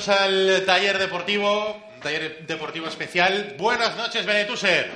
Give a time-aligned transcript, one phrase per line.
[0.00, 3.54] Bienvenidos al taller deportivo, un taller deportivo especial.
[3.58, 4.90] Buenas noches, Benetuser.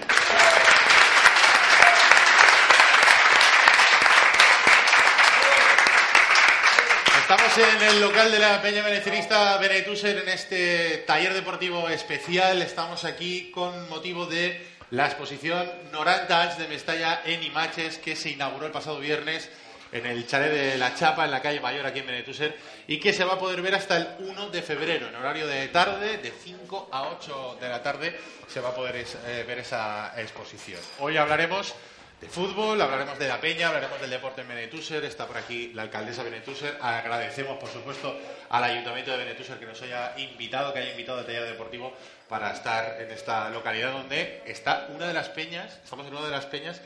[7.21, 12.63] Estamos en el local de la Peña Benecerista Benetuser en este taller deportivo especial.
[12.63, 18.31] Estamos aquí con motivo de la exposición 90 anys de Mestalla en Imaches que se
[18.31, 19.51] inauguró el pasado viernes
[19.95, 23.13] en el chalet de La Chapa, en la calle Mayor, aquí en Benetuser, y que
[23.13, 26.33] se va a poder ver hasta el 1 de febrero, en horario de tarde, de
[26.33, 30.81] 5 a 8 de la tarde, se va a poder eh, ver esa exposición.
[30.99, 31.77] Hoy hablaremos
[32.21, 35.83] de fútbol, hablaremos de la peña, hablaremos del deporte en Benetuser, está por aquí la
[35.83, 40.91] alcaldesa Benetuser, agradecemos por supuesto al Ayuntamiento de Benetuser que nos haya invitado, que haya
[40.91, 41.95] invitado al taller deportivo
[42.29, 46.33] para estar en esta localidad donde está una de las peñas, estamos en una de
[46.33, 46.81] las peñas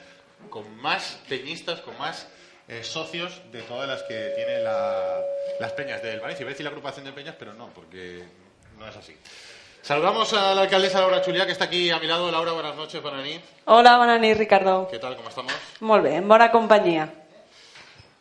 [0.50, 2.28] con más peñistas, con más
[2.68, 5.20] eh, socios de todas las que tiene la-
[5.60, 6.42] las peñas del Valencia.
[6.42, 8.22] Iba a decir la agrupación de peñas, pero no, porque
[8.78, 9.16] no es así.
[9.82, 12.30] Saludamos a la alcaldesa Laura Chulia, que está aquí a mi lado.
[12.30, 13.40] Laura, buenas noches, nit.
[13.64, 14.86] Hola, bona nit, Ricardo.
[14.90, 15.16] ¿Qué tal?
[15.16, 15.52] ¿Cómo estamos?
[15.80, 17.08] Molt bé, en bona companyia.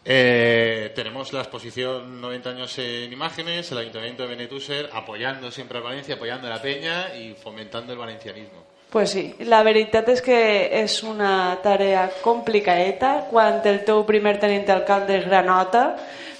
[0.05, 5.81] Eh, tenemos la exposición 90 años en imágenes, el Ayuntamiento de Benetuser apoyando siempre a
[5.81, 8.65] Valencia, apoyando a la peña y fomentando el valencianismo.
[8.89, 10.37] Pues sí, la veritat és que
[10.83, 15.97] és una tarea complicadeta quan el teu primer tenint alcalde és granota,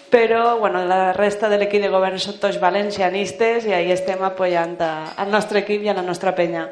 [0.10, 4.78] però bueno, la resta de l'equip de govern són tots valencianistes i ahí estem apoyant
[4.80, 6.70] a- al nostre equip i a la nostra penya.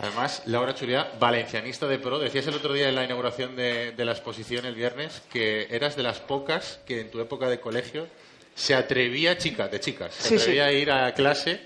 [0.00, 4.04] Además, Laura Churia, valencianista de pro, decías el otro día en la inauguración de, de
[4.06, 8.06] la exposición el viernes que eras de las pocas que en tu época de colegio
[8.54, 10.40] se atrevía, chica, de chicas, se Sí, sí.
[10.40, 11.60] atrevía a ir a clase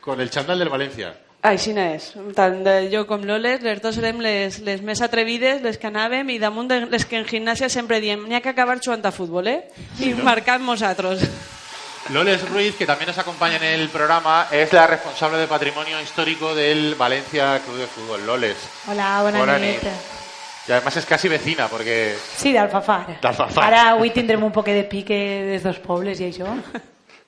[0.00, 1.14] con el chándal del Valencia.
[1.44, 2.06] Així és.
[2.32, 6.30] Tant de jo com l'Oles, les dos érem les, les més atrevides, les que anàvem,
[6.32, 9.12] i damunt de les que en gimnàsia sempre diem n'hi ha que acabar jugant a
[9.12, 9.60] futbol, eh?
[10.00, 11.26] I marcant nosaltres.
[12.10, 16.54] Loles Ruiz, que también nos acompaña en el programa, es la responsable de patrimonio histórico
[16.54, 18.26] del Valencia Club de Fútbol.
[18.26, 18.56] Loles.
[18.88, 19.82] Hola, nit.
[19.82, 19.92] nit.
[20.66, 23.20] Y además es casi vecina, porque Sí, d'Alfafar.
[23.20, 23.64] D'Alfafar.
[23.64, 26.48] Ara avui tindrem un poquet de pique des dos pobles i això.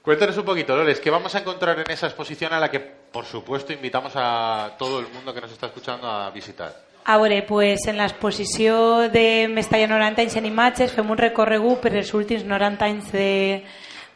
[0.06, 3.24] Cuéntanos un poquito, Loles, ¿qué vamos a encontrar en esa exposición a la que, por
[3.24, 6.76] supuesto, invitamos a todo el mundo que nos está escuchando a visitar?
[7.04, 7.18] A
[7.48, 12.46] pues, en l'exposició de Mestalla 90 anys en imatges fem un recorregut per els últims
[12.46, 13.64] 90 anys de,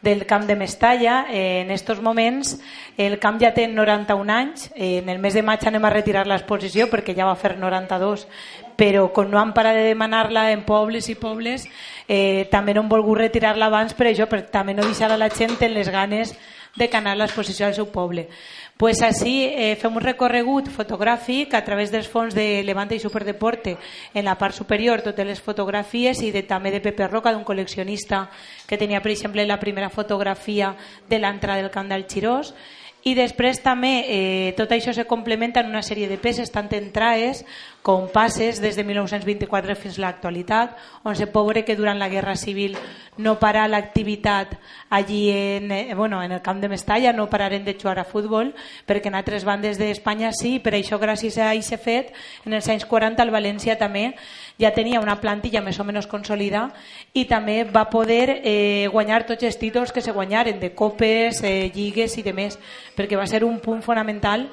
[0.01, 1.25] del camp de Mestalla.
[1.29, 2.61] Eh, en estos moments
[2.95, 4.71] el camp ja té 91 anys.
[4.75, 8.29] Eh, en el mes de maig anem a retirar l'exposició perquè ja va fer 92
[8.77, 11.67] però com no han parat de demanar-la en pobles i pobles
[12.07, 15.29] eh, també no han volgut retirar-la abans per això, per també no deixar a la
[15.29, 16.35] gent en les ganes
[16.75, 18.29] de canar l'exposició al seu poble.
[18.77, 23.75] Pues així eh, fem un recorregut fotogràfic a través dels fons de Levante i Superdeporte
[24.13, 28.23] en la part superior, totes les fotografies i de, també de Pepe Roca, d'un col·leccionista
[28.65, 30.75] que tenia, per exemple, la primera fotografia
[31.09, 32.55] de l'entrada del camp del Xirós
[33.03, 36.91] i després també eh, tot això se complementa en una sèrie de peces tant en
[36.93, 37.41] traes
[37.81, 42.35] com passes des de 1924 fins a l'actualitat on se pot que durant la Guerra
[42.35, 42.77] Civil
[43.17, 44.53] no para l'activitat
[44.89, 48.53] allí en, eh, bueno, en el camp de Mestalla no pararen de jugar a futbol
[48.85, 52.13] perquè en altres bandes d'Espanya sí per això gràcies a aquest fet
[52.45, 54.13] en els anys 40 el València també
[54.59, 56.75] ja tenia una plantilla més o menys consolidada
[57.13, 61.71] i també va poder eh, guanyar tots els títols que se guanyaren de copes, eh,
[61.73, 62.59] lligues i demés
[62.95, 64.49] perquè va ser un punt fonamental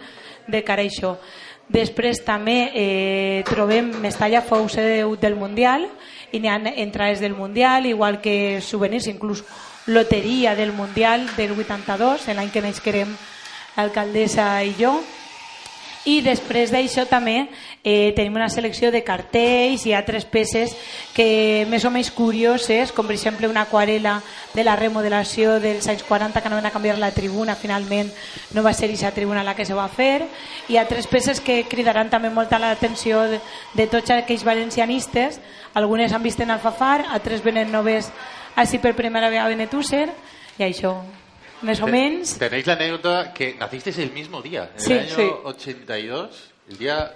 [0.48, 1.18] de cara a això.
[1.68, 5.84] Després també eh, trobem Mestalla fou seu del Mundial
[6.32, 9.44] i n'hi ha entrades del Mundial, igual que souvenirs, inclús
[9.86, 13.12] loteria del Mundial del 82, en l'any que naixerem
[13.76, 14.96] l'alcaldessa i jo.
[16.08, 17.36] I després d'això també
[17.84, 20.72] eh, tenim una selecció de cartells i altres peces
[21.12, 24.16] que més o menys curioses, com per exemple una aquarela
[24.54, 28.08] de la remodelació dels anys 40 que no van a canviar la tribuna, finalment
[28.56, 30.24] no va ser aquesta tribuna la que se va fer,
[30.72, 33.42] i altres peces que cridaran també molta l'atenció de,
[33.74, 35.42] de tots aquells valencianistes,
[35.74, 38.08] algunes han vist en Alfafar, altres venen noves
[38.56, 40.08] així per primera vegada a Benetússer,
[40.58, 40.96] i això,
[41.62, 42.36] més o menos.
[42.38, 45.30] Tenéis la anécdota que nacisteis el mismo día, en Sí, el año sí.
[45.44, 47.12] 82, el día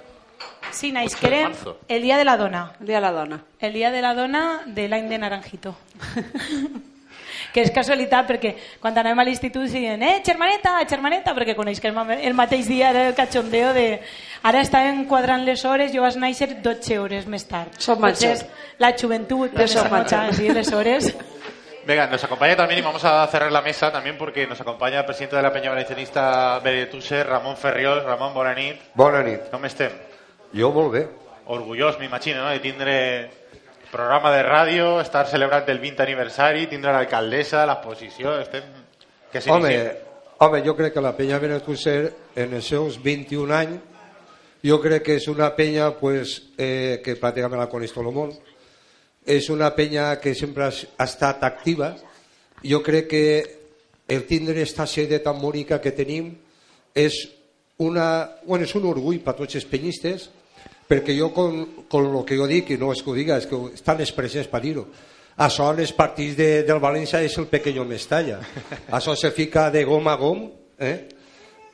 [0.72, 1.52] Sí, 8 de naixerem
[1.88, 2.72] el dia de la dona.
[2.80, 3.40] El dia de la dona.
[3.60, 5.76] El dia de la dona de l'any de Naranjito.
[7.52, 11.80] que és casualitat perquè quan anem a l'institut sí diuen eh, germaneta, germaneta, perquè coneix
[11.82, 14.00] que el, ma- el mateix dia era el cachondeo de
[14.42, 17.76] ara estàvem quadrant les hores, jo vas néixer 12 hores més tard.
[17.78, 18.00] Som
[18.80, 19.90] la joventut, Jo som
[20.32, 21.12] sí, les hores.
[21.84, 25.04] Venga, nos acompaña también y vamos a cerrar la mesa también porque nos acompaña el
[25.04, 28.04] presidente de la Peña Valencianista Benetússer, Ramón Ferriol.
[28.04, 28.80] Ramón, bona nit.
[28.94, 29.50] Bona nit.
[29.50, 29.90] Com estem?
[30.54, 31.02] Jo molt bé.
[31.50, 32.50] Orgullós, m'imagino, no?
[32.50, 32.94] de tindre
[33.90, 38.62] programa de ràdio, estar celebrant el 20 aniversari, tindre l'alcaldessa, l'exposició, estem...
[39.32, 39.72] Que Home,
[40.38, 43.92] home, jo crec que la penya Benetússer en els seus 21 anys
[44.62, 48.30] jo crec que és una penya pues, eh, que pràcticament la coneix tot el món
[49.26, 51.94] és una penya que sempre ha estat activa.
[52.62, 53.26] Jo crec que
[54.08, 56.32] el tindre esta sede tan bonica que tenim
[56.94, 57.14] és,
[57.78, 60.28] una, bueno, és un orgull per tots els penyistes
[60.88, 63.46] perquè jo con, con lo que jo dic i no és que ho diga, és
[63.48, 64.84] que estan els presents per dir-ho.
[65.40, 68.42] Això en els partits de, del València és el pequeño Mestalla.
[68.98, 70.44] Això se fica de gom a gom
[70.78, 71.08] eh?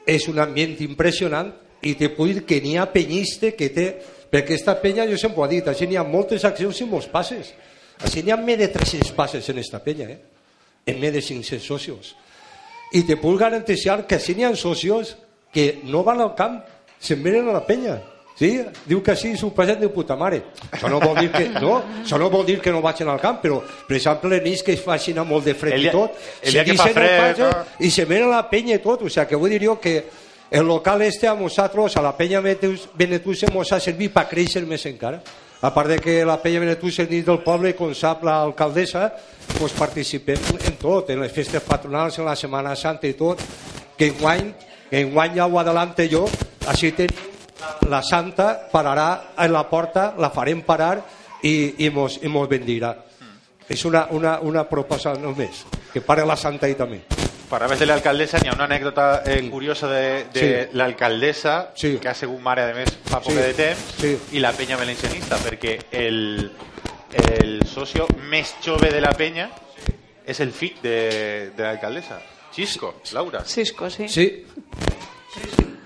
[0.06, 1.50] és un ambient impressionant
[1.82, 3.88] i te puc dir que n'hi ha penyista que té
[4.30, 7.08] perquè aquesta penya jo sempre ho he dit així n'hi ha moltes accions i molts
[7.12, 7.52] passes
[8.04, 10.18] així n'hi ha més de 300 passes en esta penya eh?
[10.86, 12.14] en més de 500 socios
[12.92, 13.76] i te puc garantir
[14.08, 15.16] que si n'hi ha socios
[15.52, 16.60] que no van al camp
[17.00, 17.98] se'n venen a la penya
[18.38, 18.52] Sí,
[18.86, 20.38] diu que sí, s'ho passen de puta mare.
[20.70, 23.40] Això no vol dir que no, això no, vol dir que no vagin al camp,
[23.42, 23.58] però,
[23.88, 26.14] per exemple, en ells que es facin molt de fred El i tot,
[26.46, 27.64] el dia que fa fred, patge no?
[27.82, 29.96] i se ven a la penya i tot, o sea, que vull dir jo que
[30.50, 34.86] el local este a nosaltres, a la penya Benetús, ens ha servit per créixer més
[34.86, 35.20] encara.
[35.60, 39.10] A part de que la penya Benetús és dins del poble, com sap l'alcaldessa,
[39.58, 43.42] pues participem en tot, en les festes patronals, en la Setmana Santa i tot,
[43.98, 44.52] que enguany,
[44.88, 46.24] que enguany ja ho adelante jo,
[46.66, 47.26] així tenim
[47.88, 51.02] la santa pararà en la porta, la farem parar
[51.42, 52.94] i, i, mos, i mos bendirà.
[53.68, 57.17] És una, una, una proposta només, que pare la santa ahí també.
[57.48, 60.76] Parlaves de l'alcaldessa, n'hi ha una anècdota eh, curiosa de, de Sí.
[60.76, 61.96] l'alcaldessa, Sí.
[61.98, 63.38] que ha sigut mare, a més, fa poc Sí.
[63.38, 64.18] de temps, Sí.
[64.32, 66.52] i la penya valencianista, perquè el,
[67.32, 69.48] el socio més jove de la penya
[70.26, 72.20] és el fill de, de l'alcaldessa,
[72.52, 73.44] Xisco, Laura.
[73.44, 74.08] Cisco, sí.
[74.08, 74.44] Sí?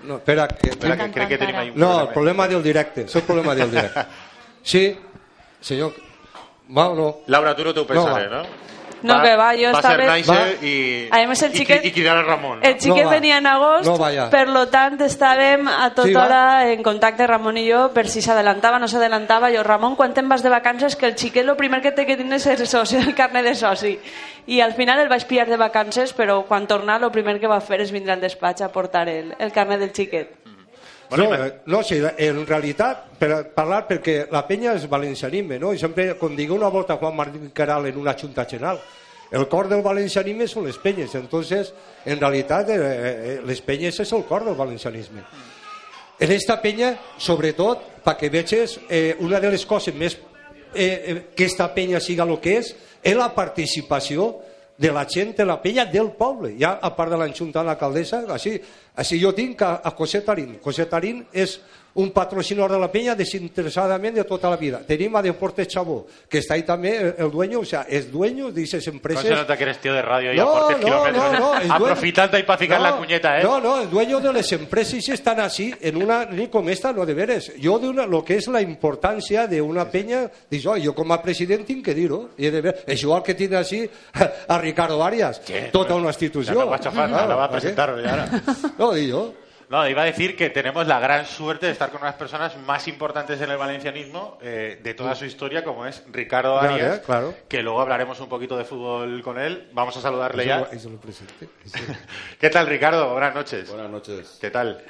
[0.04, 0.70] No, espera, que...
[0.70, 2.12] Espera, que crec que tenim ahí un No, el problema.
[2.12, 4.00] problema del directe, és el problema del directe.
[4.64, 4.96] Sí,
[5.60, 5.92] senyor...
[6.76, 7.16] Va o no?
[7.26, 8.48] Laura, tu no t'ho pensaré, No, no?
[9.02, 10.64] No, que va, jo va estava- ser Naixe Va.
[10.66, 12.60] i, Además, el i, xiquet- i, cridar a Ramon.
[12.60, 12.64] No?
[12.66, 13.14] El xiquet No va.
[13.14, 14.28] venia en agost, No vaya.
[14.30, 16.24] per lo tant estàvem a tota Sí, va.
[16.26, 19.50] hora en contacte Ramon i jo per si s'adelantava o no s'adelantava.
[19.52, 22.16] Jo, Ramon, quan te'n vas de vacances que el xiquet lo primer que té que
[22.16, 23.98] tenir és el soci, el carnet de soci.
[24.46, 27.60] I al final el vaig pillar de vacances, però quan tornar lo primer que va
[27.60, 30.41] fer és vindre al despatx a portar el, el carnet del xiquet.
[31.12, 35.74] Bueno, no, eh, no, sí, en realitat, per parlar, perquè la penya és valencianisme, no?
[35.76, 38.80] I sempre, com digui una volta Juan Martín Caral en una junta general,
[39.32, 41.74] el cor del valencianisme són les penyes, entonces,
[42.08, 45.20] en realitat, eh, eh, les penyes és el cor del valencianisme.
[46.18, 50.16] En esta penya, sobretot, perquè veges, eh, una de les coses més
[50.72, 52.72] eh, eh, que esta penya siga el que és,
[53.04, 54.30] és la participació
[54.82, 58.24] de la gent de la penya del poble, ja a part de l'enxunta de l'alcaldessa,
[58.34, 58.56] així,
[58.98, 60.56] així jo tinc a, a José Tarín.
[60.64, 61.60] José Tarín és
[61.94, 64.80] un patrocinador de la penya desinteresadament de tota la vida.
[64.86, 68.62] Tenim a Deportes Chabó, que està ahí també el, dueño, o sea, es dueño de
[68.62, 69.24] esas ¿Cómo empresas.
[69.24, 71.32] se nota que eres tío de radio y No, aportes no, kilómetros?
[71.38, 73.42] no, no, Aprofitando ahí para ficar No, la cuñeta, ¿eh?
[73.44, 77.04] No, no, el dueño de las empresas están así, en una, ni como esta, no
[77.04, 77.52] de veres.
[77.58, 81.20] Yo de una, lo que es la importancia de una peña, digo, "Oye, yo como
[81.20, 82.30] presidente, tinc que dir-ho.
[82.38, 83.88] I he de ver, és igual que tiene así
[84.48, 86.54] a Ricardo Arias, tota una institució.
[86.54, 87.68] Ya no va a chafar, Claro, la va a ¿para qué?
[87.74, 88.42] presentar.
[88.78, 89.41] No, digo.
[89.72, 92.86] No, iba a decir que tenemos la gran suerte de estar con unas personas más
[92.88, 97.34] importantes en el valencianismo eh, de toda su historia, como es Ricardo Claro, Arias, claro.
[97.48, 99.70] que luego hablaremos un poquito de fútbol con él.
[99.72, 100.68] Vamos a saludarle ya.
[100.70, 101.48] Eso lo presente.
[102.38, 103.12] ¿Qué tal, Ricardo?
[103.12, 103.66] Buenas noches.
[103.70, 104.36] Buenas noches.
[104.38, 104.84] ¿Qué tal?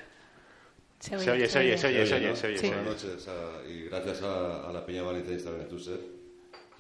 [0.99, 2.35] Se Se oye, se oye, se oye, se oye, ¿no?
[2.37, 2.59] se oye.
[2.59, 2.67] Sí.
[2.69, 6.01] se Buenas noches a- y gracias a, a la Peña Valencianista Benetuser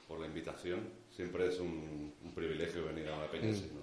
[0.08, 0.88] por la invitación.
[1.14, 3.52] Siempre es un, un privilegio venir a la Peña.
[3.52, 3.81] Mm.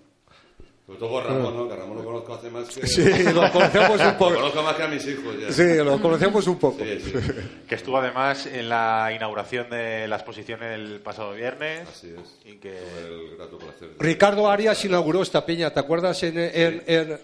[0.90, 1.68] Sobre todo con Ramón, ¿no?
[1.68, 2.88] Que a Ramón lo conozco hace más que...
[2.88, 4.34] Sí, lo conocemos un Lo poco.
[4.34, 5.52] conozco más que a mis hijos ya.
[5.52, 6.84] Sí, lo conocemos un poco.
[6.84, 7.14] Sí, sí.
[7.70, 11.88] Que estuvo además en la inauguración de la exposición el pasado viernes.
[11.88, 12.52] Así es.
[12.52, 12.76] Y que...
[12.80, 13.90] El grato placer.
[13.90, 16.24] de- Ricardo Arias inauguró esta peña, ¿te acuerdas?
[16.24, 17.20] En, en, en,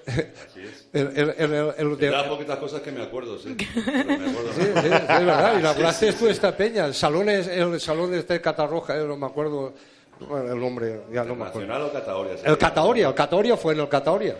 [0.94, 3.56] en- en- en el- el de- poquitas cosas que me acuerdo, sí.
[3.58, 6.86] Pero me acuerdo Sí, sí, sí, es verdad, inauguraste tú esta peña.
[6.86, 9.74] El salón, es, el salón de este Catarroja, eh, no me acuerdo
[10.20, 11.68] bueno, el nombre, ya no me acuerdo.
[11.68, 12.36] Nacional o Cataoria.
[12.44, 14.36] El Cataoria, el Cataoria fue en el Cataoria.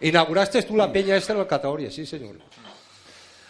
[0.00, 2.36] Inauguraste tú la peña esta en el Cataoria, sí, señor.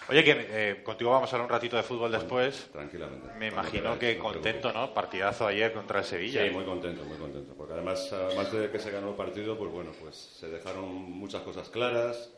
[0.08, 2.68] Oye, que eh, contigo vamos a hablar un ratito de fútbol después.
[2.70, 3.26] Tranquilamente.
[3.38, 4.92] Me imagino que contento, ¿no?
[4.92, 6.44] Partidazo ayer contra el Sevilla.
[6.44, 7.54] Sí, muy contento, muy contento.
[7.56, 11.40] Porque además, además de que se ganó el partido, pues bueno, pues se dejaron muchas
[11.40, 12.30] cosas claras.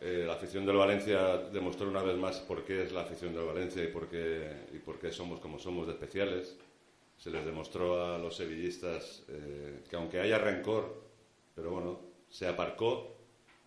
[0.00, 3.44] Eh, la afición del Valencia demostró una vez más por qué es la afición del
[3.44, 6.56] Valencia y por qué, y por qué somos como somos de especiales.
[7.18, 11.02] Se les demostró a los sevillistas eh, que aunque haya rencor,
[11.54, 13.16] pero bueno, se aparcó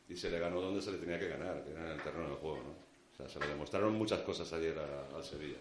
[0.07, 2.29] y se le ganó donde se le tenía que ganar, que era en el terreno
[2.29, 2.71] del juego, ¿no?
[2.71, 5.57] O sea, se le demostraron muchas cosas ayer al Sevilla.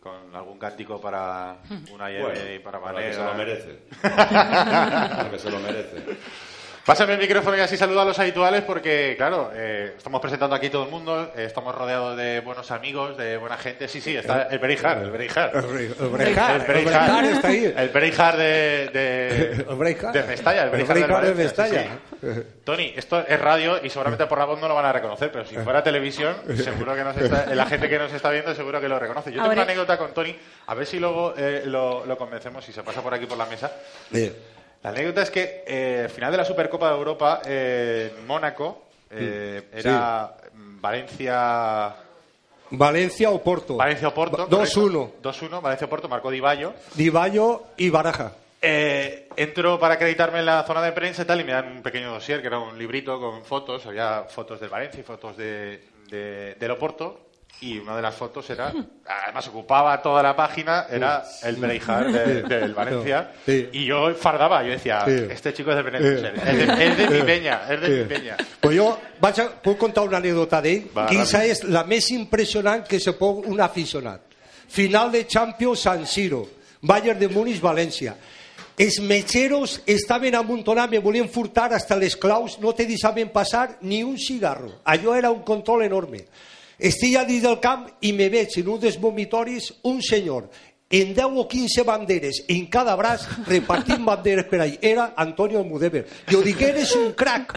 [0.00, 3.36] Con algún cántico para una Bueno, y para para que se lo Manera.
[3.36, 3.78] merece.
[4.02, 5.96] para que se lo merece.
[6.84, 10.68] Pásame el micrófono y así saludo a los habituales porque, claro, eh, estamos presentando aquí
[10.68, 13.86] todo el mundo, eh, estamos rodeados de buenos amigos, de buena gente.
[13.86, 15.52] Sí, sí, está el Berijar, el Berijar.
[15.54, 17.24] El Bre- el Berijar.
[17.24, 17.72] Está ahí.
[17.76, 19.64] El Berijar de, de,
[20.12, 21.84] de Mestalla, el Berijar, de Valencia, sí, Mestalla.
[22.20, 22.42] sí.
[22.64, 25.44] Tony, esto es radio y seguramente por la voz no lo van a reconocer, pero
[25.44, 28.88] si fuera televisión, seguro que nos está, la gente que nos está viendo seguro que
[28.88, 29.30] lo reconoce.
[29.30, 30.36] Yo tengo Ahora- una anécdota con Tony,
[30.66, 33.46] a ver si luego eh, lo, lo convencemos si se pasa por aquí por la
[33.46, 33.70] mesa.
[34.10, 34.34] Bien.
[34.82, 38.82] La anécdota es que eh, al final de la Supercopa de Europa eh, en Mónaco
[39.10, 41.94] eh, era mm, Valencia
[42.70, 43.76] Valencia o Porto.
[43.76, 45.10] Valencia Oporto 2-1.
[45.22, 48.32] 2-1 Valencia Oporto marcó Di Bayo Di Bayo y Baraja.
[48.60, 51.82] eh, entro para acreditarme en la zona de prensa y tal y me dan un
[51.82, 55.80] pequeño dossier que era un librito con fotos había fotos del Valencia y fotos de,
[56.08, 57.20] de- del Oporto
[57.60, 58.72] y una de las fotos era
[59.06, 63.68] además ocupaba toda la página era el Breijar de- del Valencia Sí.
[63.72, 65.26] y yo fardaba yo decía Sí.
[65.30, 68.36] este chico es de Benetúser es de, es de mi peña es de mi peña
[68.60, 70.88] Pues jo vaig a, puc contar una anècdota d'ell.
[70.96, 71.50] Va, Quina ràpid.
[71.50, 74.20] és la més impressionant que se pot un aficionat.
[74.68, 76.48] Final de Champions San Siro.
[76.80, 78.16] Bayern de Múnich, València.
[78.78, 84.02] Els metgeros estaven amuntonats, me volien furtar hasta les claus, no te deixaven passar ni
[84.02, 84.80] un cigarro.
[84.84, 86.24] Allò era un control enorme.
[86.82, 90.48] Estic a dins del camp i me veig en un dels vomitoris un senyor
[90.92, 94.74] en 10 o 15 banderes en cada braç repartint banderes per ahí.
[94.82, 96.02] Era Antonio Almudever.
[96.28, 97.54] Jo dic, eres un crack.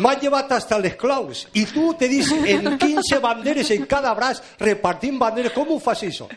[0.00, 1.42] M'han llevat hasta les claus.
[1.52, 5.52] I tu te dis en 15 banderes en cada braç repartint banderes.
[5.52, 6.28] Com ho fas això?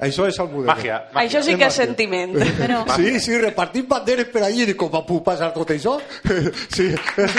[0.00, 0.74] Això és Almudever.
[0.74, 1.28] magia, magia.
[1.28, 1.84] Això sí que és Màgia.
[1.86, 2.32] sentiment.
[2.58, 4.64] Bueno, Sí, sí, repartint banderes per allí.
[4.66, 6.00] I com va puc passar tot això?
[6.74, 6.90] Sí,
[7.22, 7.34] és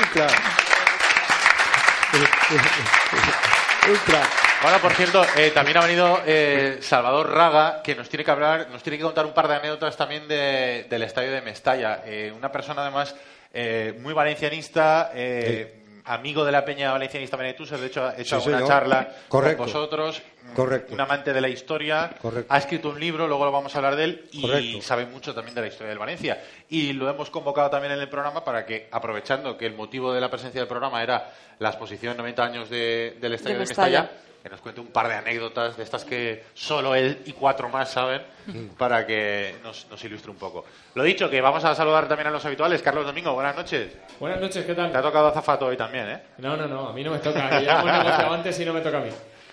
[4.06, 4.27] crac.
[4.62, 8.68] Bueno, por cierto, eh, también ha venido eh, Salvador Raga, que nos tiene que hablar,
[8.72, 12.01] nos tiene que contar un par de anécdotas también de- del estadio de Mestalla.
[12.06, 13.15] Eh, una persona además
[13.54, 18.36] eh, muy valencianista, eh, amigo de la peña valencianista Benetuser, de hecho ha hecho Sí,
[18.36, 18.68] alguna señor.
[18.70, 19.58] charla Correcto.
[19.58, 20.22] con vosotros.
[20.54, 20.94] Correcto.
[20.94, 22.12] Un amante de la historia.
[22.22, 22.54] Correcto.
[22.54, 24.82] Ha escrito un libro, luego lo vamos a hablar de él, y Correcto.
[24.82, 26.42] sabe mucho también de la historia del Valencia.
[26.70, 30.22] Y lo hemos convocado también en el programa para que, aprovechando que el motivo de
[30.22, 34.02] la presencia del programa era la exposición 90 años de- del Estadio De de Mestalla,
[34.02, 34.22] Mestalla.
[34.44, 37.90] que nos cuente un par de anécdotas de estas que solo él y cuatro más
[37.90, 38.22] saben
[38.78, 40.66] para que nos, nos ilustre un poco.
[40.94, 42.82] Lo dicho, que vamos a saludar también a los habituales.
[42.82, 43.94] Carlos Domingo, buenas noches.
[44.20, 45.02] Buenas noches, ¿qué Te ha tal?
[45.02, 46.22] tocado azafato hoy también, ¿eh?
[46.38, 47.60] No, no, no, a mí no me toca.
[47.62, 49.10] Ya hemos negociado antes y no me toca a mí.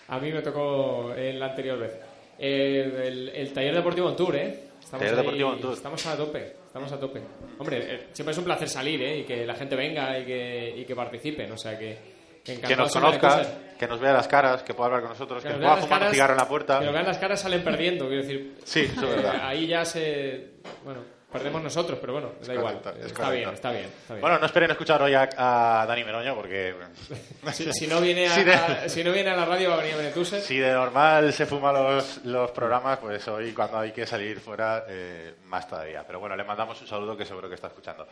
[0.09, 1.99] A mí me tocó en la anterior vez.
[2.39, 4.59] Eh, el, el taller deportivo en tour, ¿eh?
[4.83, 5.73] Estamos Taller deportivo en tour.
[5.75, 7.23] Estamos a tope, estamos a tope.
[7.59, 9.19] Hombre, eh, siempre es un placer salir, ¿eh?
[9.19, 11.97] Y que la gente venga y que, y que participen, o sea que...
[12.45, 13.43] que Que nos conozca,
[13.79, 16.03] que nos vea las caras, que pueda hablar con nosotros, que, Que nos pueda fumar
[16.03, 16.79] un cigarro en la puerta.
[16.81, 18.55] Que nos vean las caras salen perdiendo, quiero decir.
[18.65, 19.41] Sí, eso es verdad.
[19.47, 20.49] Ahí ya se...
[20.85, 21.01] Bueno,
[21.33, 22.81] perdemos nosotros, pero bueno, da igual.
[23.01, 24.21] es está bien, está bien, está bien.
[24.21, 26.75] Bueno, no esperen escuchar hoy a, a Dani Meroño porque
[27.53, 29.75] si, si no viene a, Sí, de- a- si no viene a la radio va
[29.77, 30.41] a venir a Benetúser.
[30.43, 34.85] si de normal se fuma los, los programas, pues hoy cuando hay que salir fuera,
[34.89, 36.05] eh, más todavía.
[36.07, 38.07] Pero bueno, le mandamos un saludo que seguro que está escuchando.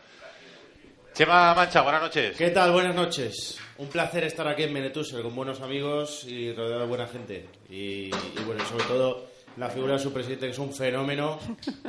[1.13, 2.37] Chema Mancha, buenas noches.
[2.37, 2.71] ¿Qué tal?
[2.71, 3.59] Buenas noches.
[3.77, 7.49] Un placer estar aquí en Benetuser con buenos amigos y rodeado de buena gente.
[7.69, 9.25] Y, y bueno, sobre todo
[9.57, 11.39] la figura de su presidente, que es un fenómeno,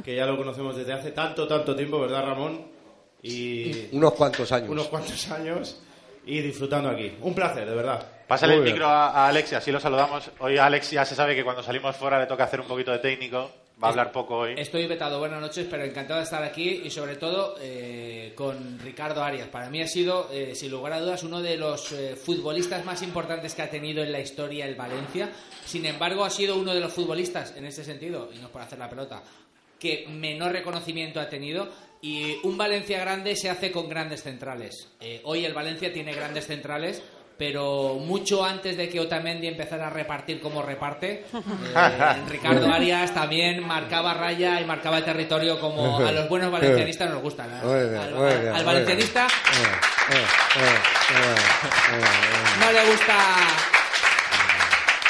[0.04, 2.66] que ya lo conocemos desde hace tanto, tanto tiempo, ¿verdad, Ramón?
[3.23, 4.69] Y Unos cuantos años.
[4.71, 5.81] unos cuantos años
[6.26, 7.12] y disfrutando aquí.
[7.21, 8.04] Un placer, de verdad.
[8.26, 8.75] Pásale el Muy bien.
[8.75, 10.31] micro a, a Alex y así lo saludamos.
[10.40, 12.90] Hoy a Alex ya se sabe que cuando salimos fuera le toca hacer un poquito
[12.90, 13.50] de técnico.
[13.83, 14.55] Va a hablar poco hoy.
[14.57, 19.23] Estoy vetado, buenas noches, pero encantado de estar aquí y sobre todo eh, con Ricardo
[19.23, 19.49] Arias.
[19.49, 23.03] Para mí ha sido, eh, sin lugar a dudas, uno de los eh, futbolistas más
[23.03, 25.31] importantes que ha tenido en la historia el Valencia.
[25.65, 28.62] Sin embargo, ha sido uno de los futbolistas, en ese sentido, y no es por
[28.62, 29.23] hacer la pelota,
[29.79, 31.69] que menor reconocimiento ha tenido.
[32.01, 34.89] Y un Valencia grande se hace con grandes centrales.
[35.01, 37.01] Eh, hoy el Valencia tiene grandes centrales,
[37.37, 43.67] pero mucho antes de que Otamendi empezara a repartir como reparte, eh, Ricardo Arias también
[43.67, 47.51] marcaba raya y marcaba el territorio como a los buenos valencianistas nos gustan.
[47.51, 47.99] ¿eh?
[47.99, 48.15] Al,
[48.55, 50.25] al muy valencianista eh,
[52.61, 53.17] no le gusta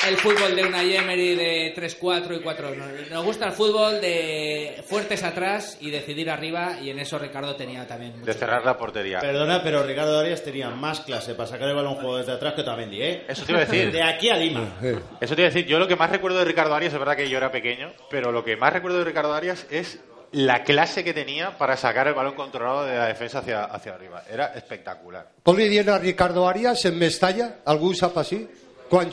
[0.09, 4.83] el fútbol de una Emery de 3-4 y 4 no, Nos gusta el fútbol de
[4.87, 8.27] fuertes atrás y decidir arriba y en eso Ricardo tenía también mucho.
[8.27, 9.21] De cerrar la portería.
[9.21, 12.63] Perdona, pero Ricardo Arias tenía más clase para sacar el balón juego desde atrás que
[12.63, 13.25] Otamendi, ¿eh?
[13.29, 13.93] Eso te iba a decir.
[13.93, 14.77] De aquí a Lima.
[15.21, 17.17] Eso te iba a decir, yo lo que más recuerdo de Ricardo Arias, es verdad
[17.17, 20.01] que yo era pequeño, pero lo que más recuerdo de Ricardo Arias es
[20.33, 24.25] la clase que tenía para sacar el balón controlado de la defensa hacia, hacia arriba.
[24.31, 25.29] Era espectacular.
[25.45, 28.17] Dient a Ricardo Arias en Mestalla, algú ho sap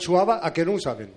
[0.06, 1.12] jugava, a què no ho saben?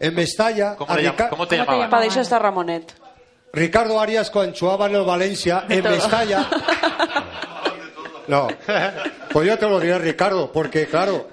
[0.00, 1.90] En Mestalla, ¿Cómo, a le llam- Rica- cómo te ¿Cómo te llamaban?
[1.90, 2.92] Para està Ramonet.
[3.52, 4.30] Ricardo Arias
[4.88, 6.48] en el Valencia, en Mestalla...
[8.26, 8.48] No,
[9.32, 11.28] pues yo te lo diré, Ricardo, porque claro,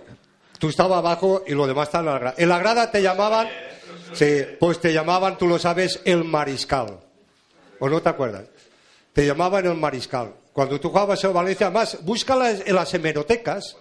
[0.59, 2.35] tú estabas abajo y lo demás estaba en la grada.
[2.37, 3.47] En la grada te llamaban,
[4.11, 6.99] sí, pues te llamaban, tú lo sabes, el mariscal.
[7.79, 8.43] ¿O no te acuerdas?
[9.13, 10.33] Te llamaban el mariscal.
[10.51, 13.77] Cuando tú jugabas en Valencia, más, búscala en las hemerotecas,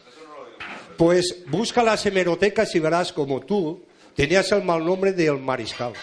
[1.00, 3.82] pues busca las hemerotecas y verás como tú
[4.14, 5.94] tenías el mal nombre del mariscal.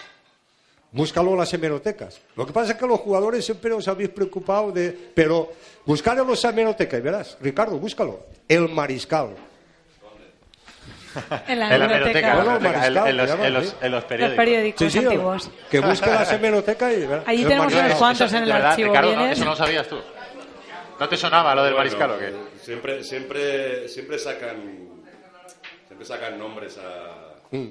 [0.90, 2.20] Búscalo en las hemerotecas.
[2.34, 4.90] Lo que pasa es que los jugadores siempre os habéis preocupado de...
[5.14, 5.52] Pero
[5.86, 7.38] buscar en las hemerotecas y verás.
[7.40, 8.26] Ricardo, búscalo.
[8.48, 9.36] El mariscal.
[11.46, 14.36] En la En la hemeroteca, en, mariscal, los, en los- en los Los periódicos.
[14.36, 15.50] periódicos Sí, sí, antiguos.
[15.70, 17.24] que busque las hemerotecas y verás.
[17.28, 18.88] Allí tenemos unos cuantos en el archivo.
[18.88, 19.96] Ricardo, eso no lo sabías tú.
[20.98, 22.32] ¿No te sonaba lo del Bueno, mariscal o qué?
[22.62, 25.02] Siempre, siempre, siempre sacan,
[25.86, 27.34] siempre sacan nombres a.
[27.50, 27.68] Mm.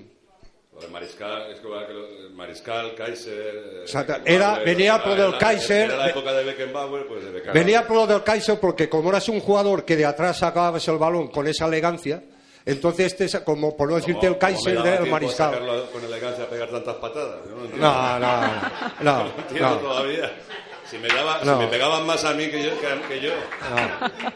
[0.73, 3.33] Lo de Mariscal, es como el Mariscal, Kaiser.
[3.55, 4.13] eh, Exacto.
[4.13, 7.65] Beckenbauer, Era- venía por el Kaiser, Era la época de Beckenbauer, pues de Beckenbauer.
[7.65, 10.97] Venía por lo del Kaiser porque como eras un jugador que de atrás sacabas el
[10.99, 12.21] balón con esa elegancia,
[12.63, 15.51] entonces este es como por no decirte el ¿Cómo- cómo Kaiser del mariscal.
[15.53, 17.39] sacarlo con elegancia a pegar tantas patadas?
[17.47, 17.77] No.
[17.77, 18.51] No, no, no,
[19.01, 19.77] No no, no.
[19.77, 20.31] todavía.
[20.89, 21.58] Si me, daba, No.
[21.60, 22.71] si me pegaban más a mí que yo.
[22.80, 23.32] Que, que yo.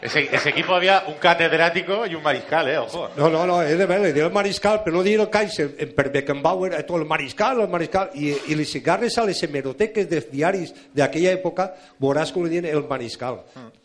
[0.02, 2.76] Ese, ese equipo había un catedrático y un mariscal, ¿eh?
[2.78, 3.08] Ojo.
[3.16, 5.70] No, no, no, és de veure, li diré el mariscal, però no dir el Kaiser,
[5.78, 10.08] eh, per Beckenbauer, tot el mariscal, el mariscal, i, i li cigarres a les hemeroteques
[10.10, 11.70] dels diaris d'aquella època,
[12.02, 13.40] veuràs com li diuen el mariscal.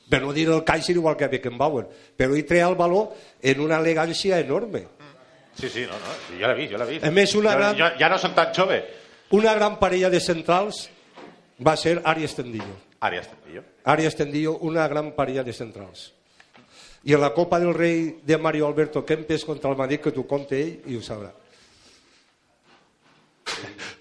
[0.09, 1.85] Per no dir el Kaiser igual que Beckenbauer.
[2.19, 4.83] Però ell treia el valor en una elegància enorme.
[5.55, 6.13] Sí, sí, no, no.
[6.27, 6.99] sí, yo la vi, yo la vi.
[7.01, 8.83] A més, una Ya- gran- ya, ya no son tan chove.
[9.31, 10.89] Una gran parella de centrals
[11.65, 12.75] va ser Arias Tendillo.
[12.99, 13.63] Arias Tendillo.
[13.83, 16.13] Arias Tendillo, una gran parella de centrals.
[17.03, 20.25] I en la Copa del Rei de Mario Alberto Kempes contra el Madrid, que t'ho
[20.27, 21.31] conte ell i ho sabrà.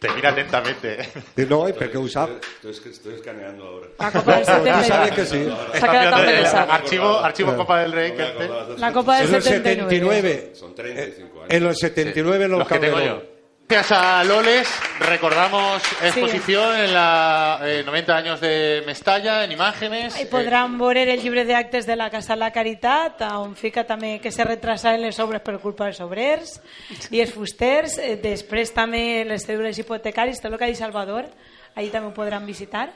[0.01, 1.01] Te mira atentamente.
[1.01, 1.47] ¿eh?
[1.49, 2.31] No, perquè ho sap.
[2.42, 3.87] Estoy, estoy, estoy escaneando ahora.
[3.99, 4.87] La Copa del tu 79.
[4.88, 5.49] sabes que sí.
[5.73, 7.57] Está mirando el archivo, archivo.
[7.57, 8.11] Copa del Rey.
[8.11, 10.31] No que- La Copa del En el 79.
[10.31, 11.51] 79, Son 35 años.
[11.55, 13.23] en el 79 en el Los que tengo yo.
[13.69, 14.69] Gracias a Loles
[15.01, 20.21] recordamos exposición en la eh, 90 años de Mestalla en imágenes.
[20.21, 24.31] I podran veure el llibre d'actes de la Casa la Caritat, on fica també que
[24.31, 26.61] se retrasaven les obres per culpa dels obrers
[27.11, 27.99] i els fusters.
[27.99, 31.27] Eh, Després també les cèdules hipotecaris, tot el que ha dit Salvador,
[31.75, 32.93] allí també ho podran visitar.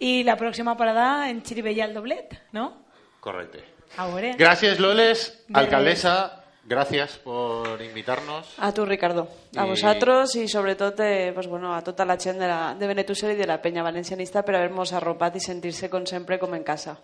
[0.00, 2.86] I la pròxima parada en Xirivella al Doblet, no?
[3.20, 3.58] Correcto.
[3.98, 4.36] A veure.
[4.38, 6.37] Gracias Loles, De alcaldesa.
[6.68, 8.46] Gracias por invitarnos.
[8.58, 9.26] A tu, Ricardo.
[9.56, 12.86] A I- vosaltres i sobretot eh, pues, bueno, a tota la gent de, la, de
[12.86, 16.62] Benetússer i de la penya valencianista per haver-nos arropat i sentir-se com sempre com en
[16.62, 16.98] casa.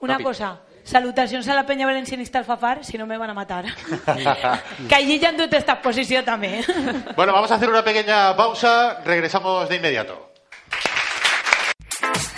[0.00, 3.66] Una cosa, salutacions a la penya valencianista Alfafar, si no me van a matar.
[4.88, 6.62] que allí ja han dut esta exposició també.
[7.16, 9.00] Bueno, vamos a hacer una pequeña pausa.
[9.04, 10.29] Regresamos de inmediato.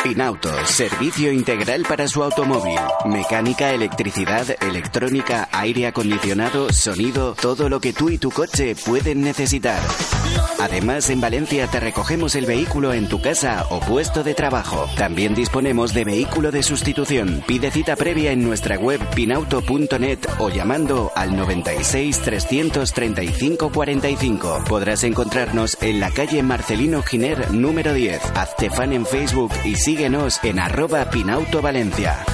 [0.03, 2.79] Pinauto, servicio integral para su automóvil.
[3.05, 9.81] Mecánica, electricidad, electrónica, aire acondicionado, sonido, todo lo que tú y tu coche pueden necesitar.
[10.59, 14.89] Además, en Valencia te recogemos el vehículo en tu casa o puesto de trabajo.
[14.97, 17.43] También disponemos de vehículo de sustitución.
[17.47, 24.65] Pide cita previa en nuestra web pinauto.net o llamando al 96 335 45.
[24.69, 28.21] Podrás encontrarnos en la calle Marcelino Giner número 10.
[28.35, 32.25] Hazte fan en Facebook y síguenos en arroba Pinauto Valencia.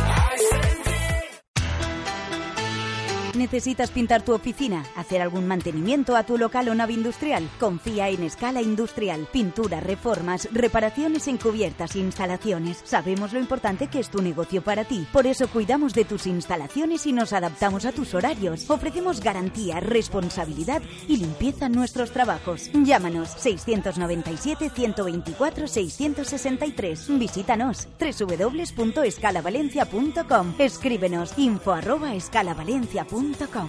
[3.38, 4.84] ¿Necesitas pintar tu oficina?
[4.96, 7.48] ¿Hacer algún mantenimiento a tu local o nave industrial?
[7.60, 9.28] Confía en Escala Industrial.
[9.32, 12.80] Pintura, reformas, reparaciones encubiertas, instalaciones.
[12.82, 15.06] Sabemos lo importante que es tu negocio para ti.
[15.12, 18.68] Por eso cuidamos de tus instalaciones y nos adaptamos a tus horarios.
[18.68, 22.72] Ofrecemos garantía, responsabilidad y limpieza en nuestros trabajos.
[22.72, 27.18] Llámanos 697 124 663.
[27.20, 30.54] Visítanos www.escalavalencia.com.
[30.58, 33.27] Escríbenos info arroba escalavalencia.com.
[33.28, 33.68] ンタ感。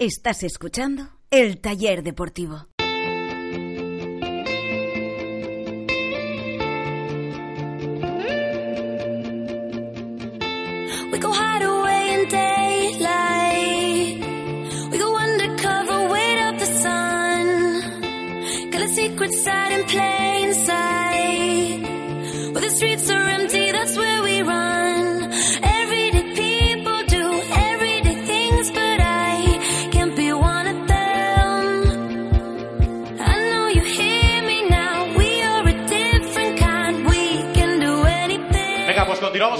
[0.00, 2.66] Estás escuchando El Taller Deportivo.
[19.86, 21.82] Plain sight.
[22.52, 24.99] Where the streets are empty, that's where we run.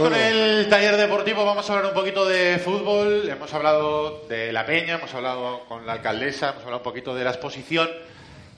[0.00, 1.44] Con el taller deportivo.
[1.44, 3.28] Vamos a hablar un poquito de fútbol.
[3.28, 7.22] Hemos hablado de la peña, hemos hablado con la alcaldesa, hemos hablado un poquito de
[7.24, 7.88] la exposición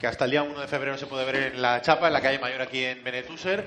[0.00, 2.20] que hasta el día 1 de febrero se puede ver en la Chapa, en la
[2.20, 3.64] calle Mayor aquí en Benetúser.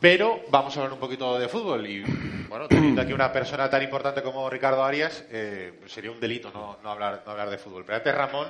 [0.00, 1.86] Pero vamos a hablar un poquito de fútbol.
[1.86, 2.02] Y
[2.48, 6.50] bueno, teniendo aquí una persona tan importante como Ricardo Arias, eh, pues sería un delito
[6.52, 7.84] no, no hablar, no hablar de fútbol.
[7.86, 8.48] Pero antes Ramón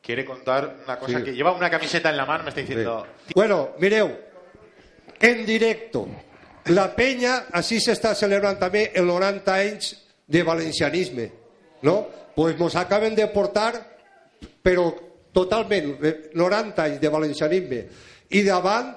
[0.00, 1.24] quiere contar una cosa Sí.
[1.24, 3.06] que lleva una camiseta en la mano, me está diciendo.
[3.34, 4.10] Bueno, mireu,
[5.20, 6.08] en directo,
[6.68, 11.32] la Peña, así se está celebrando también el 90 anys de valencianisme,
[11.82, 12.06] ¿no?
[12.34, 13.98] Pues nos acaben de portar,
[14.62, 14.94] però
[15.32, 17.86] totalment, eh, 90 anys de valencianisme.
[18.30, 18.96] I davant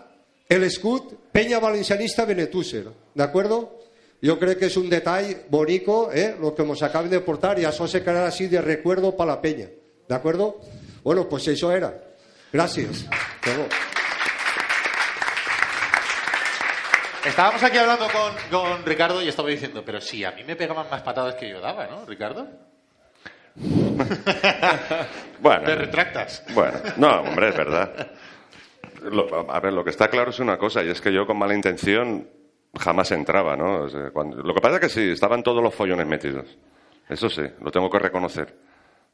[0.49, 3.79] el escut Peña Valencianista Benetúser, ¿de acuerdo?
[4.21, 6.36] Yo creo que es un detalle bonito, ¿eh?
[6.39, 9.41] lo que nos acaben de portar, y eso se quedará así de recuerdo para la
[9.41, 9.69] Peña,
[10.07, 10.60] ¿de acuerdo?
[11.03, 11.97] Bueno, pues eso era.
[12.51, 13.05] Gracias.
[13.10, 13.69] Hasta luego.
[17.25, 20.89] Estábamos aquí hablando con, con Ricardo y estaba diciendo, pero sí, a mí me pegaban
[20.89, 22.47] más patadas que yo daba, ¿no, Ricardo?
[25.39, 26.43] Bueno, Te retractas.
[26.53, 28.12] Bueno, no, hombre, es verdad.
[29.03, 31.38] Lo- a ver, lo que está claro es una cosa, y es que yo con
[31.38, 32.27] mala intención
[32.79, 33.81] jamás entraba, ¿no?
[33.86, 36.57] O sea, cuando- lo que pasa es que sí, estaban todos los follones metidos.
[37.10, 38.55] Eso sí, lo tengo que reconocer.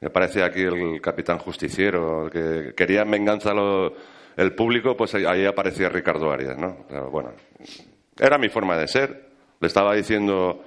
[0.02, 3.94] Me parecía aquí el capitán justiciero, que quería en venganza lo-
[4.36, 6.86] el público, pues ahí- aparecía Ricardo Arias, ¿no?
[7.10, 7.32] Bueno,
[8.20, 9.28] era mi forma de ser.
[9.60, 10.64] Le estaba diciendo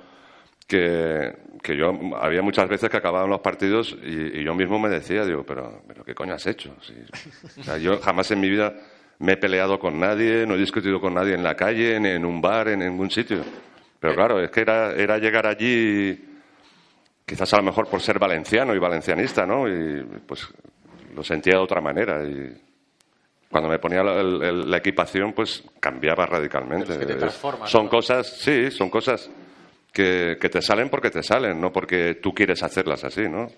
[0.67, 1.33] que,
[1.63, 5.45] que yo había muchas veces que acababan los partidos y, yo mismo me decía, digo,
[5.45, 6.75] pero, pero ¿qué coño has hecho?
[6.83, 8.75] Si- yo jamás en mi vida
[9.19, 12.25] me he peleado con nadie, no he discutido con nadie en la calle, ni en
[12.25, 13.43] un bar, en ningún sitio.
[14.01, 16.19] Pero claro, es que era, era llegar allí,
[17.27, 19.69] quizás a lo mejor por ser valenciano y valencianista, ¿no?
[19.69, 20.49] Y pues
[21.15, 22.25] lo sentía de otra manera.
[22.25, 22.57] Y
[23.51, 26.93] cuando me ponía la, equipación, pues cambiaba radicalmente.
[26.93, 27.31] Es que te
[27.67, 27.91] Son ¿no?
[27.91, 29.29] cosas, sí, son cosas
[29.93, 33.49] que, que te salen porque te salen, no porque tú quieres hacerlas así, ¿no?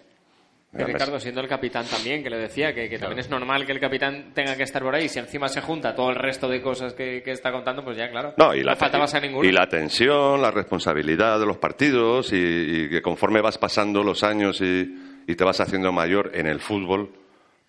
[0.74, 3.72] Y Ricardo, siendo el capitán también, que le decía que, que también es normal que
[3.72, 5.06] el capitán tenga que estar por ahí.
[5.06, 8.10] Si encima se junta todo el resto de cosas que, que está contando, pues ya,
[8.10, 8.32] claro.
[8.38, 9.46] No, y la, faltabas a ninguno.
[9.46, 14.22] y la tensión, la responsabilidad de los partidos y, y que conforme vas pasando los
[14.22, 17.10] años y, y te vas haciendo mayor en el fútbol,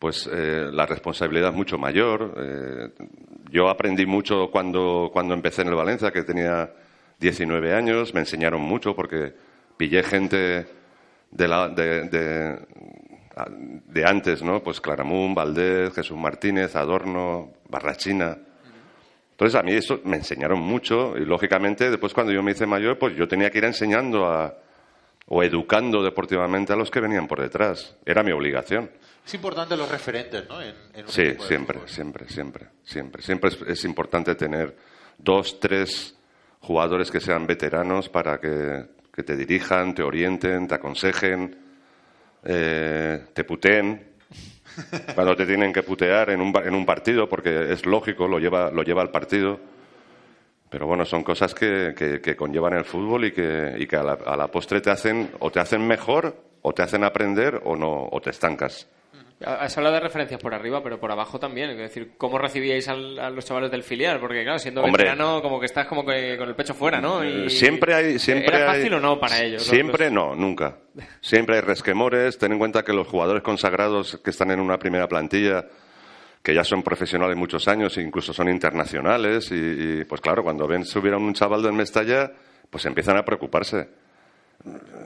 [0.04, 2.34] pues eh, la responsabilidad es mucho mayor.
[2.36, 2.90] Eh,
[3.50, 6.74] yo aprendí mucho cuando, cuando empecé en el Valencia, que tenía
[7.22, 9.34] 19 años, me enseñaron mucho porque
[9.78, 10.68] pillé gente
[11.32, 12.60] de, la, de, de,
[13.88, 14.62] de antes, ¿no?
[14.62, 18.38] Pues Claramunt, Valdés, Jesús Martínez, Adorno, Barrachina.
[19.32, 23.00] Entonces a mí eso me enseñaron mucho y lógicamente después cuando yo me hice mayor
[23.00, 24.54] pues yo tenía que ir enseñando a,
[25.36, 27.96] o educando deportivamente a los que venían por detrás.
[28.06, 28.92] Era mi obligación.
[29.26, 30.62] Es importante los referentes, ¿no?
[30.62, 31.90] En, en un Sí, siempre, fútbol.
[31.90, 33.22] siempre, siempre, siempre.
[33.24, 34.76] Siempre es, es importante tener
[35.18, 36.16] dos, tres
[36.60, 41.58] jugadores que sean veteranos para que, que te dirijan, te orienten, te aconsejen,
[42.44, 44.14] eh, te puteen
[45.16, 48.70] cuando te tienen que putear en un, en un partido, porque es lógico, lo lleva,
[48.70, 49.60] lo lleva al partido.
[50.74, 54.02] Pero bueno, son cosas que, que- que conllevan el fútbol y que, y que a,
[54.04, 57.76] la, a la postre te hacen, o te hacen mejor, o te hacen aprender, o
[57.76, 58.90] no, o te estancas.
[59.46, 61.70] Has hablado de referencias por arriba, pero por abajo también.
[61.72, 64.20] Es decir, ¿cómo recibíais al- a los chavales del filial?
[64.20, 65.04] Porque, claro, siendo Hombre.
[65.04, 67.24] veterano, como que estás como que con el pecho fuera, ¿no?
[67.24, 69.62] Y- Eh, Siempre hay, siempre ¿Era hay- fácil o no para ellos?
[69.64, 70.78] Siempre no, nunca.
[71.22, 72.38] Siempre hay resquemores.
[72.40, 75.66] Ten en cuenta que los jugadores consagrados que están en una primera plantilla,
[76.44, 79.56] que ya son profesionales muchos años, e incluso son internacionales, y,
[80.02, 82.32] y, pues claro, cuando ven subir a un chaval del Mestalla,
[82.70, 83.88] pues empiezan a preocuparse.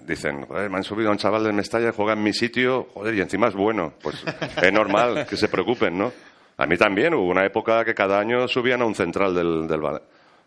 [0.05, 3.13] Dicen, "Joder, me han subido a un chaval del Mestalla, juega en mi sitio, joder,
[3.15, 3.93] y encima es bueno.
[4.01, 4.23] Pues
[4.61, 6.11] es normal que se preocupen, ¿no?
[6.57, 9.79] A mí también hubo una época que cada año subían a un central del, del,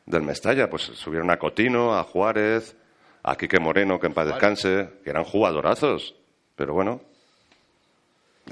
[0.07, 2.77] del Mestalla, pues subieron a Cotino, a Juárez,
[3.23, 6.17] a Quique Moreno, que en paz descanse, que eran jugadorazos.
[6.57, 7.01] Pero bueno,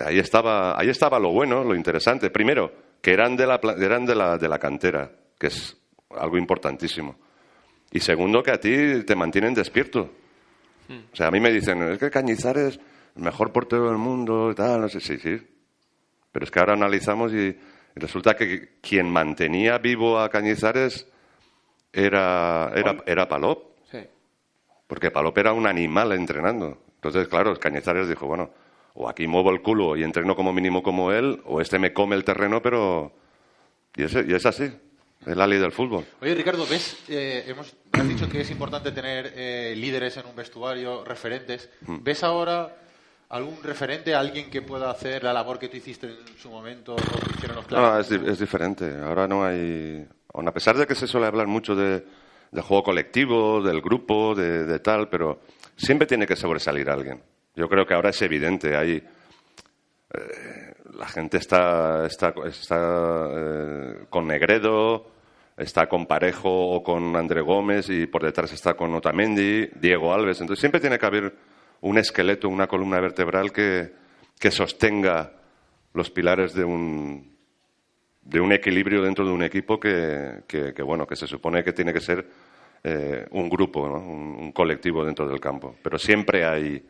[0.04, 2.30] ahí estaba, ahí estaba lo bueno, lo interesante.
[2.30, 5.76] Primero, que eran de la, eran de la, de la cantera, que es
[6.10, 7.16] algo importantísimo.
[7.90, 10.10] Y segundo, que a ti te mantienen despierto.
[11.12, 12.80] O sea, a mí me dicen, es que Cañizares,
[13.16, 15.36] el mejor portero del mundo y tal, no sé, sí, sí.
[16.32, 17.56] Pero es que ahora analizamos y, y
[17.96, 21.06] resulta que quien mantenía vivo a Cañizares
[21.92, 23.78] era, era, era Palop.
[23.90, 23.98] Sí.
[24.86, 26.78] Porque Palop era un animal entrenando.
[26.94, 28.50] Entonces, claro, Cañizares dijo, bueno,
[29.00, 32.16] o aquí muevo el culo y entreno como mínimo como él, o este me come
[32.16, 33.12] el terreno, pero...
[33.96, 34.64] Y es, y es así,
[35.24, 36.04] es la ley del fútbol.
[36.20, 36.98] Oye, Ricardo, ¿ves?
[37.08, 41.70] Eh, hemos has dicho que es importante tener eh, líderes en un vestuario, referentes.
[41.86, 41.98] Mm.
[42.02, 42.76] ¿Ves ahora
[43.28, 46.96] algún referente, alguien que pueda hacer la labor que tú hiciste en su momento o
[46.96, 48.96] que hicieron los No, es, di- es diferente.
[49.02, 50.04] Ahora no hay.
[50.34, 52.04] aun a pesar de que se suele hablar mucho de,
[52.50, 55.40] del juego colectivo, del grupo, de, de tal, pero
[55.76, 57.20] siempre tiene que sobresalir alguien.
[57.58, 58.76] Yo creo que ahora es evidente.
[58.76, 59.02] Hay.
[60.14, 65.10] eh, la gente está, está, está eh, con Negredo,
[65.56, 70.40] está con Parejo o con André Gómez y por detrás está con Otamendi, Diego Alves.
[70.40, 71.34] Entonces siempre tiene que haber
[71.80, 73.92] un esqueleto, una columna vertebral que,
[74.38, 75.32] que sostenga
[75.94, 77.36] los pilares de un,
[78.22, 81.92] de un equilibrio dentro de un equipo que, que- bueno que se supone que tiene
[81.92, 82.24] que ser
[82.84, 83.96] eh, un grupo, ¿no?
[83.98, 85.74] un colectivo dentro del campo.
[85.82, 86.84] Pero siempre hay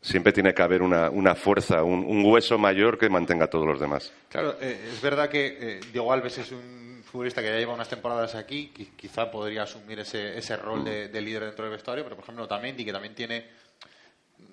[0.00, 3.66] siempre tiene que haber una, una fuerza, un, un hueso mayor que mantenga a todos
[3.66, 4.12] los demás.
[4.28, 7.88] Claro, eh, es verdad que eh, Diego Alves es un futbolista que ya lleva unas
[7.88, 12.04] temporadas aquí, qui- quizá podría asumir ese, ese rol de, de líder dentro del vestuario,
[12.04, 13.46] pero por ejemplo Otamendi, que también tiene,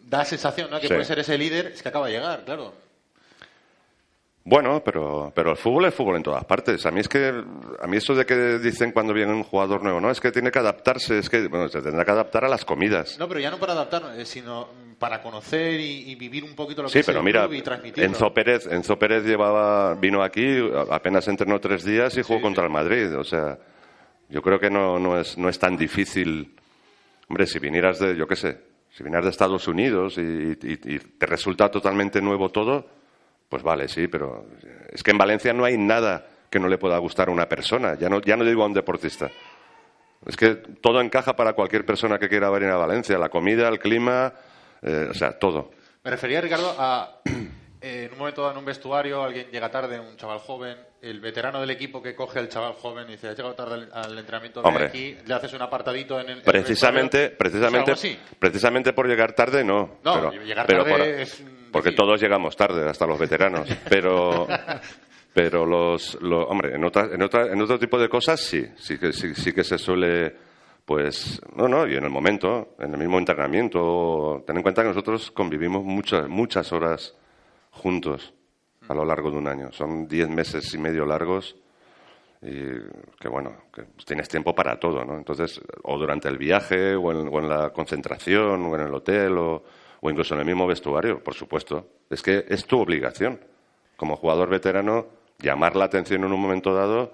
[0.03, 0.79] da sensación ¿no?
[0.79, 0.93] que Sí.
[0.93, 2.73] puede ser ese líder, es que acaba de llegar, claro.
[4.49, 6.85] Bueno, pero, pero el fútbol es fútbol en todas partes.
[6.85, 7.27] A mí es que,
[7.81, 10.51] a mí eso de que dicen cuando viene un jugador nuevo, no, es que tiene
[10.51, 13.19] que adaptarse, es que, bueno, se tendrá que adaptar a las comidas.
[13.19, 16.81] No, pero ya no para adaptar, eh, sino para conocer y, y vivir un poquito
[16.81, 18.05] lo que Sí, es pero el mira, club y transmitirlo.
[18.09, 20.57] Enzo Pérez, Enzo Pérez llevaba, vino aquí,
[20.91, 23.17] apenas entrenó tres días y jugó contra el Madrid.
[23.17, 23.57] O sea,
[24.29, 26.55] yo creo que no, no, es, no es tan difícil.
[27.27, 30.99] Hombre, si vinieras de, yo qué sé, si vinieras de Estados Unidos y, y- y
[30.99, 32.95] te resulta totalmente nuevo todo,
[33.49, 34.45] pues vale, sí, pero
[34.91, 37.95] es que en Valencia no hay nada que no le pueda gustar a una persona,
[37.95, 39.29] ya no, ya no digo a un deportista.
[40.25, 43.79] Es que todo encaja para cualquier persona que quiera venir a Valencia, la comida, el
[43.79, 44.33] clima,
[44.81, 45.71] eh, o sea, todo.
[46.03, 47.21] Me refería, Ricardo, a
[47.87, 51.19] eh, en un momento dado en un vestuario, alguien llega tarde, un chaval joven, el
[51.19, 54.17] veterano del equipo que coge al chaval joven y dice, has llegado tarde al, al
[54.17, 54.85] entrenamiento, Hombre.
[54.85, 56.31] aquí, le haces un apartadito en el...
[56.31, 57.37] en el Precisamente, vestuario.
[57.37, 58.35] precisamente, Es algo así.
[58.39, 59.97] precisamente por llegar tarde, no.
[60.03, 63.67] No, pero, llegar pero tarde por- es porque todos llegamos tarde, hasta los veteranos.
[63.89, 64.47] Pero,
[65.33, 68.97] pero los, lo- hombre, en, otra- en, otra- en otro tipo de cosas sí, sí
[68.97, 70.33] que, sí, sí que se suele
[70.85, 74.87] Pues, no, no, y en el momento, en el mismo entrenamiento, ten en cuenta que
[74.87, 77.13] nosotros convivimos muchas, muchas horas
[77.77, 78.33] juntos
[78.87, 79.71] a lo largo de un año.
[79.71, 81.55] Son diez meses y medio largos
[82.41, 82.53] y
[83.19, 85.15] que bueno, que tienes tiempo para todo, ¿no?
[85.17, 89.37] Entonces, o durante el viaje, o en, o en la concentración, o en el hotel,
[89.37, 89.63] o,
[90.03, 91.87] incluso en el mismo vestuario, por supuesto.
[92.09, 93.39] Es que es tu obligación,
[93.95, 95.07] como jugador veterano,
[95.39, 97.13] llamar la atención en un momento dado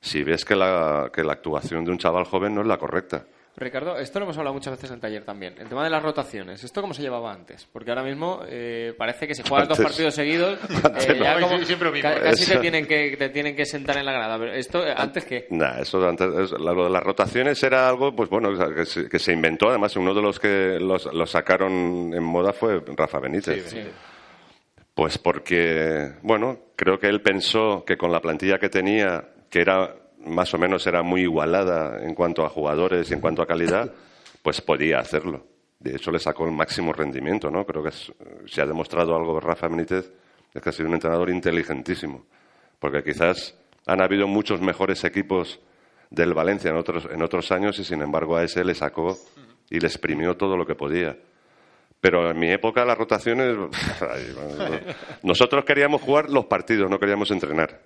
[0.00, 3.26] si ves que la, que la actuación de un chaval joven no es la correcta.
[3.58, 5.54] Ricardo, esto lo hemos hablado muchas veces en el taller también.
[5.58, 6.62] El tema de las rotaciones.
[6.62, 7.66] ¿Esto cómo se llevaba antes?
[7.72, 10.58] Porque ahora mismo eh, parece que si juegas dos partidos seguidos,
[11.08, 11.46] eh, ya no.
[11.48, 12.10] como- Sí, siempre lo mismo.
[12.10, 14.38] ca- casi te tienen, que, te tienen que sentar en la grada.
[14.38, 15.46] Pero esto, eh, ¿antes qué?
[15.50, 19.08] Nah, eso de antes, es- lo de las rotaciones era algo, pues bueno, que se,
[19.08, 19.70] que se inventó.
[19.70, 23.74] Además, uno de los que los, los sacaron en moda fue Rafa Benítez.
[24.94, 29.94] Pues porque, bueno, creo que él pensó que con la plantilla que tenía, que era
[30.24, 33.92] más o menos era muy igualada en cuanto a jugadores y en cuanto a calidad,
[34.42, 35.46] pues podía hacerlo.
[35.78, 37.64] De hecho, le sacó el máximo rendimiento, ¿no?
[37.66, 38.12] Creo que es-
[38.46, 40.10] si ha demostrado algo Rafa Benítez,
[40.54, 42.26] es que ha sido un entrenador inteligentísimo.
[42.78, 43.54] Porque quizás
[43.86, 45.60] han habido muchos mejores equipos
[46.10, 49.16] del Valencia en otros, en otros años y, sin embargo, a ese le sacó
[49.70, 51.16] y le exprimió todo lo que podía.
[52.00, 53.56] Pero en mi época las rotaciones...
[55.22, 57.80] nosotros queríamos jugar los partidos, no queríamos entrenar.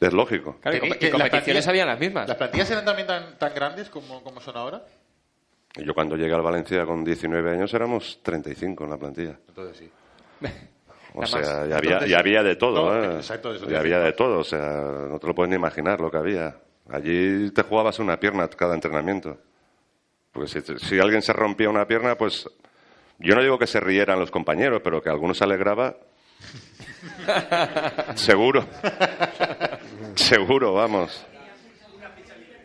[0.00, 0.56] Es lógico.
[0.60, 2.28] Claro, y, y que las competiciones plantillas- habían las mismas.
[2.28, 4.82] ¿Las plantillas eran también tan, tan grandes como, como son ahora?
[5.76, 9.36] Y Yo cuando llegué al Valencia con 19 años éramos 35 en la plantilla.
[9.48, 9.90] Entonces sí.
[11.14, 13.16] O Nada sea, ya había, Entonces, ya había de todo, ¿eh?
[13.16, 14.60] exacto, eso Ya había de todo, o sea,
[15.08, 16.54] no te lo puedes ni imaginar lo que había.
[16.90, 19.38] Allí te jugabas una pierna cada entrenamiento.
[20.30, 22.46] Porque si, si alguien se rompía una pierna, pues
[23.18, 25.96] yo no digo que se rieran los compañeros, pero que alguno se alegraba,
[28.14, 28.66] seguro.
[30.14, 31.24] seguro, vamos.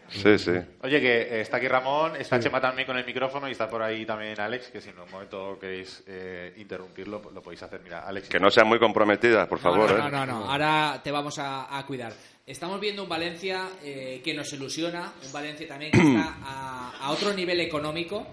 [0.10, 0.52] Sí, sí.
[0.84, 4.06] Oye, que está aquí Ramón, está Chema también con el micrófono y está por ahí
[4.06, 7.82] también Alex, que si en un momento queréis eh, interrumpirlo, lo podéis hacer.
[7.84, 8.30] Mira, Alex.
[8.30, 9.90] Que no sean muy comprometidas, por favor.
[9.90, 10.12] no, ¿eh?
[10.12, 10.52] no, no, no.
[10.52, 12.14] Ahora te vamos a, a cuidar.
[12.46, 17.12] Estamos viendo un Valencia eh, que nos ilusiona, un Valencia también que está a, a
[17.12, 18.28] otro nivel económico.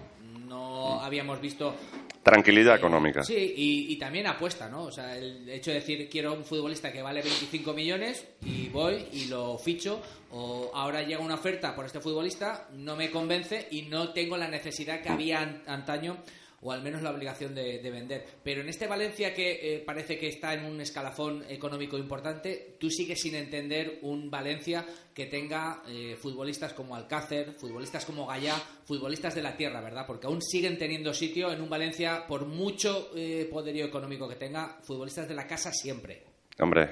[0.47, 1.75] No habíamos visto
[2.23, 3.23] Tranquilidad económica.
[3.23, 4.83] Sí, y, y también apuesta, ¿no?
[4.83, 9.05] O sea, el hecho de decir quiero un futbolista que vale 25 millones y voy
[9.11, 13.83] y lo ficho, o ahora llega una oferta por este futbolista, no me convence y
[13.83, 16.17] no tengo la necesidad que había an- antaño
[16.61, 18.25] o al menos la obligación de, de vender.
[18.43, 22.89] Pero en este Valencia que eh, parece que está en un escalafón económico importante, tú
[22.89, 29.35] sigues sin entender un Valencia que tenga eh, futbolistas como Alcácer, futbolistas como Gallá, futbolistas
[29.35, 30.05] de la tierra, ¿verdad?
[30.05, 34.79] Porque aún siguen teniendo sitio en un Valencia, por mucho eh, poderío económico que tenga,
[34.83, 36.23] futbolistas de la casa siempre.
[36.59, 36.89] Hombre,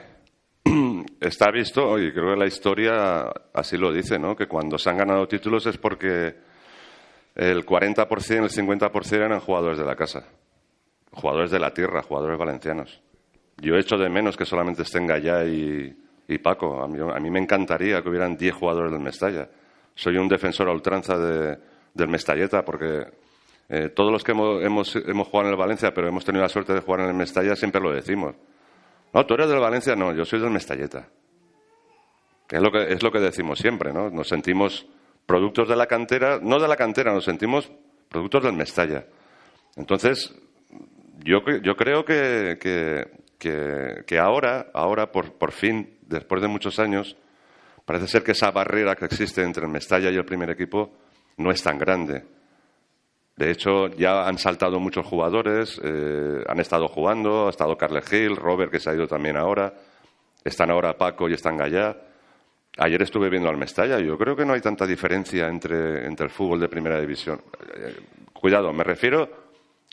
[1.21, 4.35] está visto, y creo que la historia así lo dice, ¿no?
[4.35, 6.48] Que cuando se han ganado títulos es porque
[7.35, 10.25] el 40%, el 50% eran jugadores de la casa,
[11.11, 13.01] jugadores de la tierra, jugadores valencianos.
[13.57, 15.95] Yo echo de menos que solamente estén Gallá y,
[16.27, 16.81] y Paco.
[16.81, 19.49] A mí, me encantaría que hubieran 10 jugadores del Mestalla.
[19.95, 21.57] Soy un defensor a ultranza de-
[21.93, 23.05] del Mestalleta porque
[23.67, 26.73] eh, todos los que hemos, hemos, jugado en el Valencia, pero hemos tenido la suerte
[26.73, 28.35] de jugar en el Mestalla, siempre lo decimos.
[29.13, 31.07] No, tú eres del Valencia, no, yo soy del Mestalleta.
[32.49, 34.09] Es lo que, es lo que decimos siempre, ¿no?
[34.09, 34.87] Nos sentimos
[35.29, 37.71] productos de la cantera, no de la cantera, nos sentimos
[38.09, 39.05] productos del Mestalla.
[39.75, 40.33] Entonces,
[41.23, 43.05] yo, yo creo que, que,
[43.37, 47.15] que- que ahora, ahora por, por fin, después de muchos años,
[47.85, 50.89] parece ser que esa barrera que existe entre el Mestalla y el primer equipo
[51.37, 52.25] no es tan grande.
[53.35, 58.35] De hecho, ya han saltado muchos jugadores, eh, han estado jugando, ha estado Carles Gil,
[58.35, 59.75] Robert, que se ha ido también ahora,
[60.43, 61.95] están ahora Paco y están Gallá.
[62.77, 66.31] Ayer estuve viendo al Mestalla, yo creo que no hay tanta diferencia entre, entre el
[66.31, 67.41] fútbol de primera división.
[67.75, 67.95] Eh,
[68.31, 69.29] cuidado, me refiero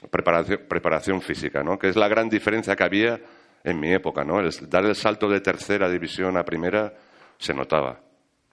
[0.02, 1.78] a preparación, preparación física, ¿no?
[1.78, 3.20] que es la gran diferencia que había
[3.64, 4.24] en mi época.
[4.24, 4.38] ¿no?
[4.40, 6.92] El dar el salto de tercera división a primera
[7.38, 7.98] se notaba.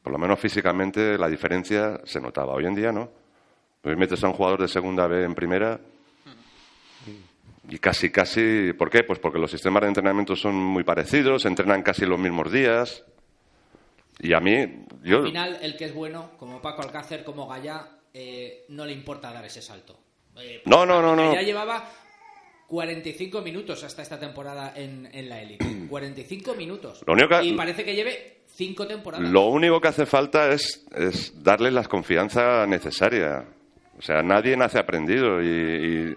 [0.02, 2.54] Por lo menos físicamente la diferencia se notaba.
[2.54, 3.10] Hoy en día no.
[3.84, 5.80] Hoy metes a un jugador de segunda B en primera
[7.70, 8.74] y casi, casi.
[8.74, 9.04] ¿Por qué?
[9.04, 13.04] Pues porque los sistemas de entrenamiento son muy parecidos, entrenan casi los mismos días.
[14.24, 15.18] Y a mí, yo.
[15.20, 19.32] Al final, el que es bueno, como Paco Alcácer, como Gallá, eh, no le importa
[19.32, 20.00] dar ese salto.
[20.38, 21.30] Eh, No, no, no, no.
[21.30, 21.90] Gallá llevaba
[22.68, 25.66] 45 minutos hasta esta temporada en, en la élite.
[25.90, 27.04] 45 minutos.
[27.06, 29.30] Lo único que- Y parece que lleve 5 temporadas.
[29.30, 33.46] Lo único que hace falta es, es darle la confianza necesaria.
[33.98, 36.16] O sea, nadie nace aprendido y, y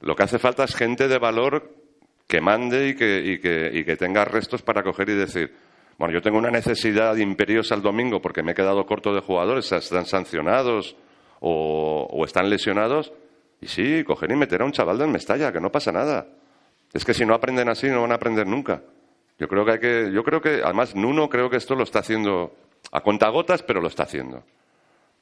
[0.00, 1.74] lo que hace falta es gente de valor
[2.26, 5.54] que mande y que, y que, y que tenga restos para coger y decir,
[5.98, 9.70] Bueno, yo tengo una necesidad imperiosa el domingo porque me he quedado corto de jugadores,
[9.72, 10.96] están sancionados
[11.40, 13.12] o, están lesionados.
[13.60, 16.28] Y sí, coger y meter a un chaval del Mestalla, que no pasa nada.
[16.92, 18.80] Es que si no aprenden así, no van a aprender nunca.
[19.40, 21.98] Yo creo que hay que, yo creo que, además, Nuno creo que esto lo está
[21.98, 22.54] haciendo
[22.92, 24.44] a cuentagotas, pero lo está haciendo.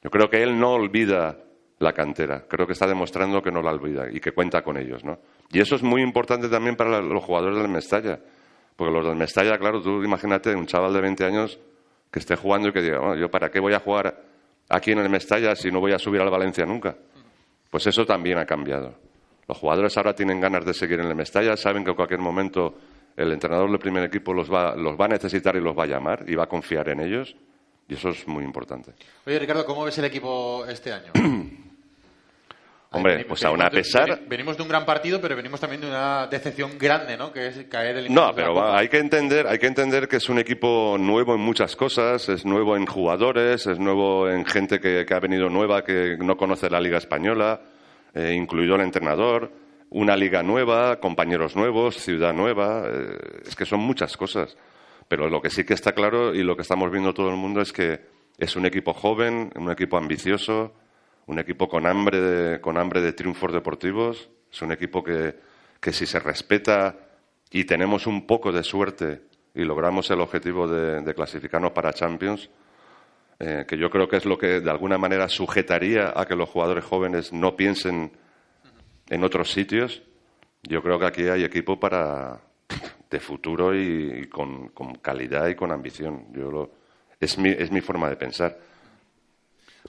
[0.02, 1.38] Yo creo que él no olvida
[1.78, 2.44] la cantera.
[2.46, 5.18] Creo que está demostrando que no la olvida y que cuenta con ellos, ¿no?
[5.50, 8.20] Y eso es muy importante también para los jugadores del Mestalla.
[8.76, 11.58] Porque los del Mestalla, claro, tú imagínate un chaval de 20 años
[12.10, 14.22] que esté jugando y que diga, bueno, yo para qué voy a jugar
[14.68, 16.96] aquí en el Mestalla si no voy a subir al Valencia nunca.
[17.70, 18.94] Pues eso también ha cambiado.
[19.48, 22.74] Los jugadores ahora tienen ganas de seguir en el Mestalla, saben que en cualquier momento
[23.16, 25.86] el entrenador del primer equipo los va, los va a necesitar y los va a
[25.86, 27.34] llamar y va a confiar en ellos.
[27.88, 28.92] Y eso es muy importante.
[29.26, 31.12] Oye, Ricardo, ¿cómo ves el equipo este año?
[32.96, 34.18] Hombre, pues aún a Venimos de- pesar...
[34.18, 37.32] veni- Venimos de un gran partido, pero venimos también de una decepción grande, ¿no?
[37.32, 40.28] Que es caer el No, pero va- hay que entender, hay que entender que es
[40.28, 45.04] un equipo nuevo en muchas cosas, es nuevo en jugadores, es nuevo en gente que,
[45.06, 47.60] que ha venido nueva, que no conoce la liga española,
[48.14, 49.52] eh, incluido el entrenador,
[49.90, 54.56] una liga nueva, compañeros nuevos, ciudad nueva, eh, es que son muchas cosas.
[55.08, 57.60] Pero lo que sí que está claro y lo que estamos viendo todo el mundo
[57.60, 58.00] es que
[58.38, 60.74] es un equipo joven, un equipo ambicioso,
[61.26, 65.34] un equipo con hambre de, con hambre de triunfos deportivos, es un equipo que,
[65.80, 66.96] que si se respeta
[67.50, 69.22] y tenemos un poco de suerte
[69.54, 72.50] y logramos el objetivo de, clasificarnos para Champions,
[73.38, 76.48] eh, que yo creo que es lo que de alguna manera sujetaría a que los
[76.48, 78.12] jugadores jóvenes no piensen
[79.08, 80.02] en otros sitios,
[80.62, 82.40] yo creo que aquí hay equipo para
[83.10, 86.26] de futuro y, y con, con calidad y con ambición.
[86.32, 86.72] Yo lo,
[87.20, 88.58] es, mi, es mi forma de pensar.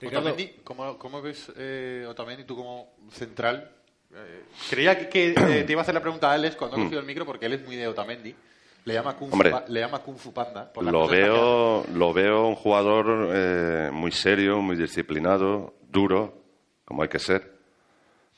[0.00, 3.70] Ricardo, Otamendi, ¿cómo, cómo ves eh, Otamendi tú como central?
[4.14, 5.30] Eh, creía que, que,
[5.60, 6.82] eh, te iba a hacer la pregunta a Alex cuando ha Mm.
[6.84, 8.34] cogido el micro porque él es muy de Otamendi.
[8.84, 9.52] Le llama Kung, Hombre.
[9.68, 10.72] Le llama Kung Fu Panda.
[10.72, 16.42] por Lo veo, lo veo un jugador eh, muy serio, muy disciplinado, duro,
[16.86, 17.52] como hay que ser.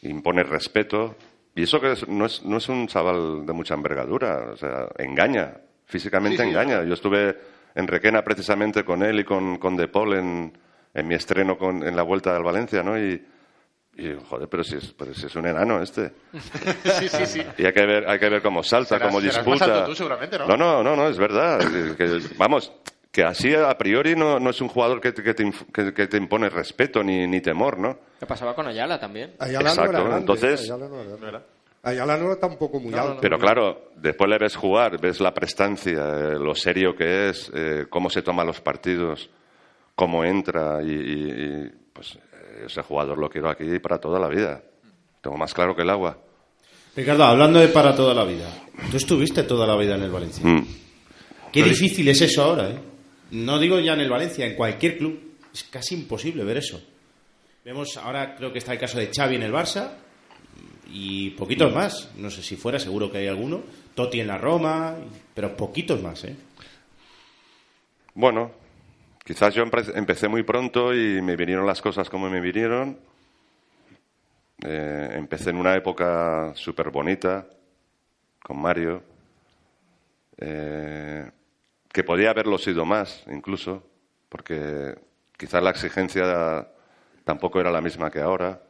[0.03, 1.15] Impone respeto.
[1.55, 4.89] Y eso que es- no, es, no es un chaval de mucha envergadura, o sea,
[4.99, 6.83] engaña, físicamente Sí, sí, engaña.
[6.85, 7.37] Yo estuve
[7.75, 10.59] en Requena precisamente con él y con, con De Paul en,
[10.95, 12.99] en mi estreno con, en la vuelta al Valencia, ¿no?
[12.99, 13.25] Y,
[13.97, 16.13] y, joder, pero si, es, pero si es un enano este.
[16.99, 17.43] sí, sí, sí.
[17.59, 19.65] Y hay que ver, hay que ver cómo salta, Serás- cómo serás más disputa.
[19.75, 20.47] alto tú seguramente, ¿no?
[20.47, 21.59] No, no, no, no, es verdad.
[21.61, 22.73] Que- que- vamos,
[23.13, 26.07] que así a priori no, no es un jugador que, te- que te, que- que
[26.07, 27.99] te impone respeto ni, ni temor, ¿no?
[28.19, 29.35] ¿Qué pasaba con Ayala también?
[29.39, 31.47] Ayala no Exacto, era grande, entonces- Ayala no era grande.
[31.83, 33.19] Ayala no era tampoco muy alto.
[33.23, 37.87] Pero claro, después le ves jugar, ves la prestancia, eh, lo serio que es, eh,
[37.89, 39.31] cómo se toma los partidos,
[40.01, 42.19] cómo entra y, y- pues
[42.65, 44.63] ese jugador lo quiero aquí para toda la vida.
[45.21, 46.17] Tengo más claro que el agua.
[46.97, 48.49] Ricardo, hablando de para toda la vida,
[48.91, 50.43] tú estuviste toda la vida en el Valencia.
[50.47, 50.67] Mm.
[51.53, 52.79] Qué difícil es eso ahora, ¿eh?
[53.33, 55.21] No digo ya en el Valencia, en cualquier club.
[55.53, 56.81] Es casi imposible ver eso.
[57.63, 59.91] Vemos ahora, creo que está el caso de Xavi en el Barça
[60.91, 62.09] y poquitos más.
[62.17, 63.63] No sé si fuera, seguro que hay alguno.
[63.95, 64.97] Totti en la Roma,
[65.35, 66.35] pero poquitos más, ¿eh?
[68.15, 68.53] Bueno,
[69.31, 72.99] quizás yo empe- empecé muy pronto y me vinieron las cosas como me vinieron.
[74.61, 77.47] Eh, empecé en una época súper bonita
[78.43, 79.05] con Mario,
[80.39, 81.31] eh,
[81.93, 83.85] que podía haberlo sido más incluso,
[84.29, 84.95] porque
[85.37, 86.69] quizás la exigencia
[87.25, 88.61] tampoco era la misma que ahora,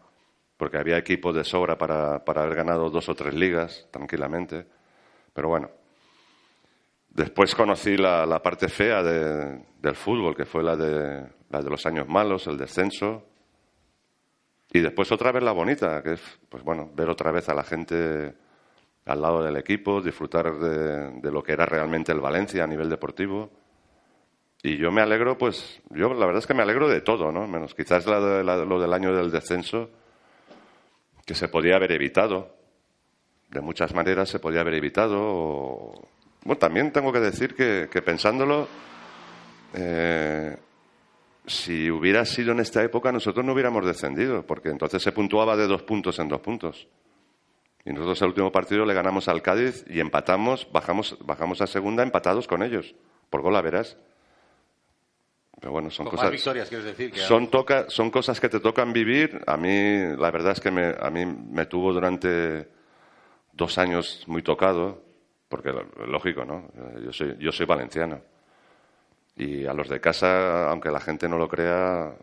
[0.56, 4.66] porque había equipos de sobra para, para haber ganado dos o tres ligas tranquilamente.
[5.32, 5.70] Pero bueno,
[7.10, 11.70] Después conocí la, la parte fea de- del fútbol, que fue la de, la de
[11.70, 13.24] los años malos, el descenso.
[14.72, 17.64] Y después otra vez la bonita, que es, pues bueno, ver otra vez a la
[17.64, 18.32] gente
[19.06, 22.88] al lado del equipo, disfrutar de, de lo que era realmente el Valencia a nivel
[22.88, 23.50] deportivo.
[24.62, 27.48] Y yo me alegro, pues, yo la verdad es que me alegro de todo, ¿no?
[27.48, 29.90] Menos quizás la de- la- lo del año del descenso,
[31.26, 32.54] que se podía haber evitado.
[33.48, 35.16] De muchas maneras se podía haber evitado.
[35.20, 36.08] o-
[36.44, 38.66] Bueno, también tengo que decir que, que pensándolo,
[39.74, 40.56] eh,
[41.46, 45.66] si hubiera sido en esta época, nosotros no hubiéramos descendido, porque entonces se puntuaba de
[45.66, 46.88] dos puntos en dos puntos.
[47.84, 52.02] Y nosotros el último partido le ganamos al Cádiz y empatamos, bajamos, bajamos a segunda
[52.02, 52.94] empatados con ellos,
[53.30, 53.96] por gol a verás.
[55.58, 56.26] Pero bueno, son Con cosas.
[56.26, 57.10] más victorias, quieres decir.
[57.12, 59.42] Que Son, toca, son cosas que te tocan vivir.
[59.46, 62.66] A mí, la verdad es que me, a mí me tuvo durante
[63.52, 65.02] dos años muy tocado,
[65.50, 65.70] porque
[66.06, 66.68] lógico, ¿no?
[67.04, 68.20] Yo soy, yo soy valenciano.
[69.36, 72.14] Y a los de casa, aunque la gente no lo crea,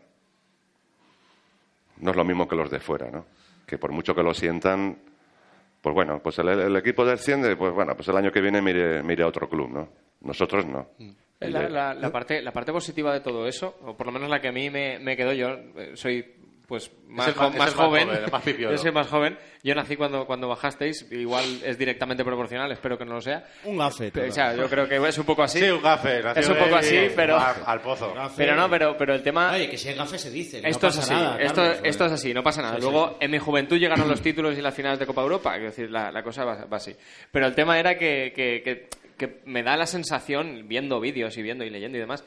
[2.00, 3.26] no es lo mismo que los de fuera, ¿no?
[3.66, 4.98] Que por mucho que lo sientan,
[5.82, 9.04] pues bueno, pues el, el equipo desciende, pues bueno, pues el año que viene mire,
[9.04, 9.90] mire a otro club, ¿no?
[10.22, 10.88] Nosotros no.
[11.40, 14.40] La, la- la parte, la parte positiva de todo eso, o por lo menos la
[14.42, 16.34] que a mí me, me quedó, yo eh, soy
[16.68, 20.26] pues más, jo- más- es joven, joven, más yo soy más joven, yo nací cuando,
[20.26, 23.46] cuando bajasteis, igual es directamente proporcional, espero que no lo sea.
[23.64, 24.12] Un gafe.
[24.28, 25.60] O sea, yo creo que es un poco así.
[25.60, 26.22] Sí, un gafe.
[26.36, 27.36] Es un poco así, pero...
[27.36, 28.14] va al pozo.
[28.36, 29.52] Pero no, pero, pero el tema...
[29.54, 30.62] Oye, que si hay gafe se dice.
[30.64, 32.76] Esto no es así, nada, esto, Carlos, esto es así, no pasa nada.
[32.76, 33.16] Sí, Luego, sí.
[33.22, 36.12] en mi juventud llegaron los títulos y las finales de Copa Europa, es decir, la,
[36.12, 36.94] la cosa va, va así.
[37.32, 38.88] Pero el tema era que, que- que-
[39.18, 42.24] que me da la sensación, viendo vídeos y viendo y leyendo y demás,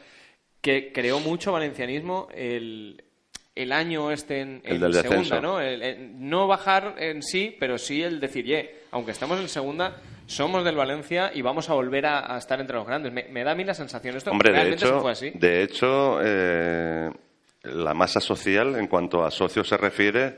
[0.60, 3.04] que creó mucho valencianismo el,
[3.54, 5.40] el año este en, El en del segunda.
[5.40, 5.60] ¿no?
[5.60, 9.96] El- el no bajar en sí, pero sí el decir, ye, aunque estamos en segunda,
[10.26, 13.12] somos del Valencia y vamos a volver a, a estar entre los grandes.
[13.12, 15.30] Me, me da a mí la sensación, esto Hombre, de realmente se hecho, fue así.
[15.34, 17.10] de hecho eh,
[17.64, 20.36] la masa social, en cuanto a socios se refiere,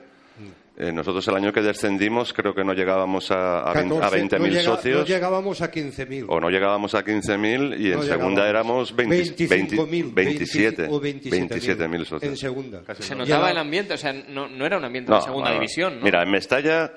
[0.76, 4.22] eh, nosotros el año que descendimos creo que no llegábamos a, a 20 a 14,
[4.24, 4.98] 20.000 no llega- socios.
[5.00, 6.24] No llegábamos a 15.000.
[6.28, 8.90] o no llegábamos a 15.000 y en No segunda llegábamos.
[8.92, 12.22] éramos 20 25.000, 27 o 27.000 27.000 socios.
[12.32, 12.82] en segunda.
[12.98, 15.48] Se Y notaba el ambiente, o sea, no, no era un ambiente No, de segunda
[15.50, 15.60] no, no.
[15.60, 16.04] división, ¿no?
[16.04, 16.92] Mira, en Mestalla,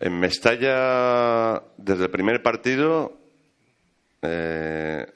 [0.00, 3.18] en Mestalla, desde el primer partido,
[4.22, 5.06] eh,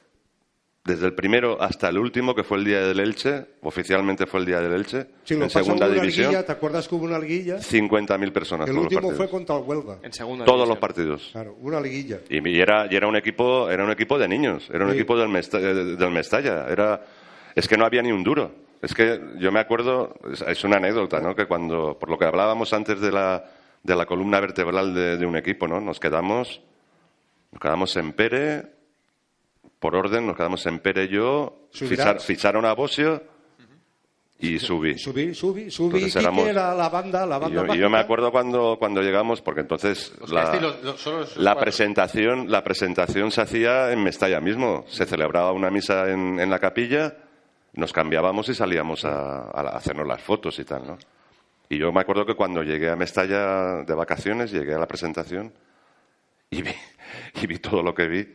[0.86, 4.46] desde el primero hasta el último, que fue el día del Elche, oficialmente fue el
[4.46, 7.56] día del Elche, Sí, lo en segunda división, alguilla, ¿te acuerdas que hubo una liguilla?
[7.58, 9.98] 50.000 personas El último fue contra el Huelga.
[10.02, 11.28] En segunda Todos los partidos.
[11.32, 12.20] Claro, una liguilla.
[12.30, 14.96] Y, y era, y era un equipo, era un equipo de niños, era un Sí.
[14.98, 16.66] equipo del, Mesta- eh, del Mestalla.
[16.68, 17.02] Era,
[17.54, 18.52] es que no había ni un duro.
[18.80, 21.34] Es que yo me acuerdo, es, es una anécdota, ¿no?
[21.34, 23.44] Que cuando, por lo que hablábamos antes de la,
[23.82, 25.80] de la columna vertebral de, de un equipo, ¿no?
[25.80, 26.60] Nos quedamos,
[27.50, 28.75] nos quedamos en Pere,
[29.86, 33.22] por orden, nos quedamos en Pere y yo, fichar- ficharon a Bosio
[34.40, 34.98] y subí.
[34.98, 35.94] Subí, subí, subí.
[35.98, 39.00] Entonces éramos- era la banda, la Y banda yo, y yo me acuerdo cuando, cuando
[39.00, 40.52] llegamos, porque entonces la,
[40.96, 44.84] solo presentación, la presentación se hacía en Mestalla mismo.
[44.88, 47.16] Se celebraba una misa en, en la capilla,
[47.74, 50.98] nos cambiábamos y salíamos a, a hacernos las fotos y tal, ¿no?
[51.68, 55.52] Y yo me acuerdo que cuando llegué a Mestalla de vacaciones, llegué a la presentación
[56.50, 56.70] y vi,
[57.40, 58.26] y vi todo lo que vi.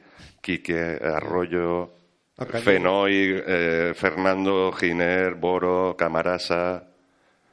[0.42, 1.90] Quique, Arroyo,
[2.38, 2.66] Alcañiz.
[2.66, 6.84] Fenoy, eh, Fernando, Giner, Boro, Camarasa,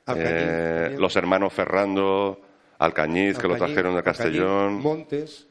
[0.07, 2.41] Alcañiz, eh, los hermanos Ferrando,
[2.79, 4.81] Alcañiz, que lo trajeron de Alcañiz, Castellón.
[4.81, 5.47] Montes,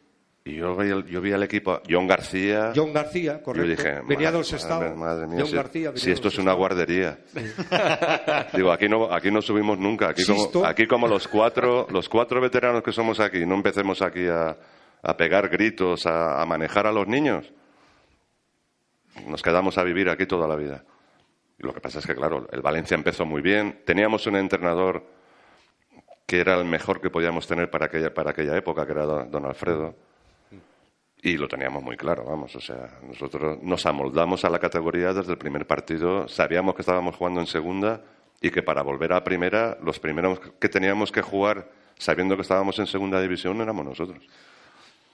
[0.46, 2.72] Y yo vi, el, yo vi al equipo, John García.
[2.76, 3.68] John García, y yo correcto.
[3.70, 4.96] dije, venía del Sestao.
[4.96, 7.20] Madre, mía, John si, García si esto es una guardería.
[8.54, 10.10] Digo, aquí no, aquí no subimos nunca.
[10.10, 14.26] Aquí como, aquí como los cuatro, los cuatro veteranos que somos aquí, no empecemos aquí
[14.28, 14.56] a,
[15.08, 17.54] a pegar gritos, a, manejar a los niños.
[19.26, 20.84] Nos quedamos a vivir aquí toda la vida.
[21.58, 23.84] Y lo que pasa es que, claro, el Valencia empezó muy bien.
[23.86, 25.06] Teníamos un entrenador
[26.26, 29.32] que era el mejor que podíamos tener para aquella, para aquella época, que era don,
[29.32, 29.96] don Alfredo.
[31.22, 32.54] Y lo teníamos muy claro, vamos.
[32.58, 36.28] O sea, nosotros nos amoldamos a la categoría desde el primer partido.
[36.28, 38.02] Sabíamos que estábamos jugando en segunda
[38.42, 42.78] y que para volver a primera, los primeros que teníamos que jugar sabiendo que estábamos
[42.80, 44.22] en segunda división éramos nosotros.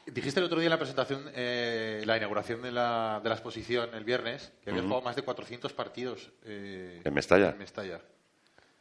[0.05, 3.89] Dijiste el otro día en la presentación, eh, la inauguración de la, de la exposición
[3.93, 4.89] el viernes, que habías Ujú.
[4.95, 7.51] jugado más de 400 partidos eh, ¿En Mestalla?
[7.51, 7.99] en Mestalla.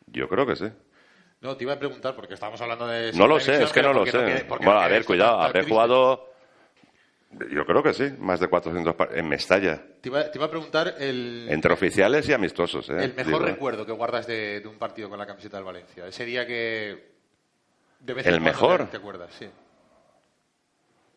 [0.06, 0.66] Yo creo que sí.
[1.40, 3.12] No, te iba a preguntar porque estábamos hablando de...
[3.12, 4.44] No lo sé, es que no lo sé.
[4.48, 5.70] bueno, no a ver, cuidado, habré triste.
[5.72, 6.28] jugado.
[7.50, 9.80] Yo creo que sí, más de 400 par- en Mestalla.
[10.00, 13.04] Te iba, te iba a preguntar el, Entre oficiales y amistosos, ¿eh?
[13.04, 16.06] el mejor Digo, recuerdo que guardas de, de un partido con la camiseta del Valencia.
[16.06, 17.12] Ese día que...
[18.00, 18.78] De vez ¿El en mejor?
[18.84, 19.30] te- ¿Te acuerdas?
[19.38, 19.48] Sí.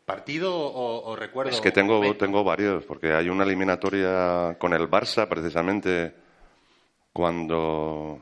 [0.06, 1.52] ¿Partido o, o recuerdo?
[1.52, 6.14] Es que tengo, tengo varios, porque hay una eliminatoria con el Barça, precisamente
[7.12, 8.20] cuando,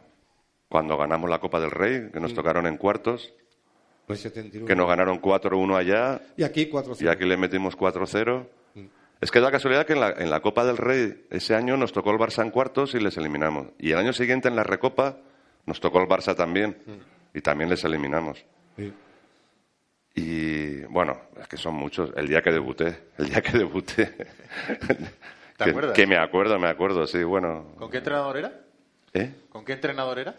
[0.70, 2.36] cuando ganamos la Copa del Rey, que nos Mm.
[2.36, 3.34] tocaron en cuartos,
[4.08, 4.66] Pues 71.
[4.66, 8.48] que nos ganaron 4-1 allá, Y aquí 4 y aquí le metimos 4-0.
[8.76, 8.86] Mm.
[9.22, 11.92] Es que da casualidad que en la, en la Copa del Rey ese año nos
[11.94, 13.68] tocó el Barça en cuartos y les eliminamos.
[13.80, 15.18] Y el año siguiente en la Recopa
[15.66, 16.78] nos tocó el Barça también
[17.34, 18.46] y también les eliminamos.
[18.78, 18.94] Sí.
[20.16, 22.12] Y bueno, es que son muchos.
[22.16, 24.06] El día que debuté, el día que debuté.
[25.58, 25.94] ¿Te que, acuerdas?
[25.96, 27.74] que me acuerdo, me acuerdo, sí, bueno.
[27.78, 28.54] ¿Con qué entrenador era?
[29.14, 29.34] ¿Eh?
[29.50, 30.36] ¿Con qué entrenador era?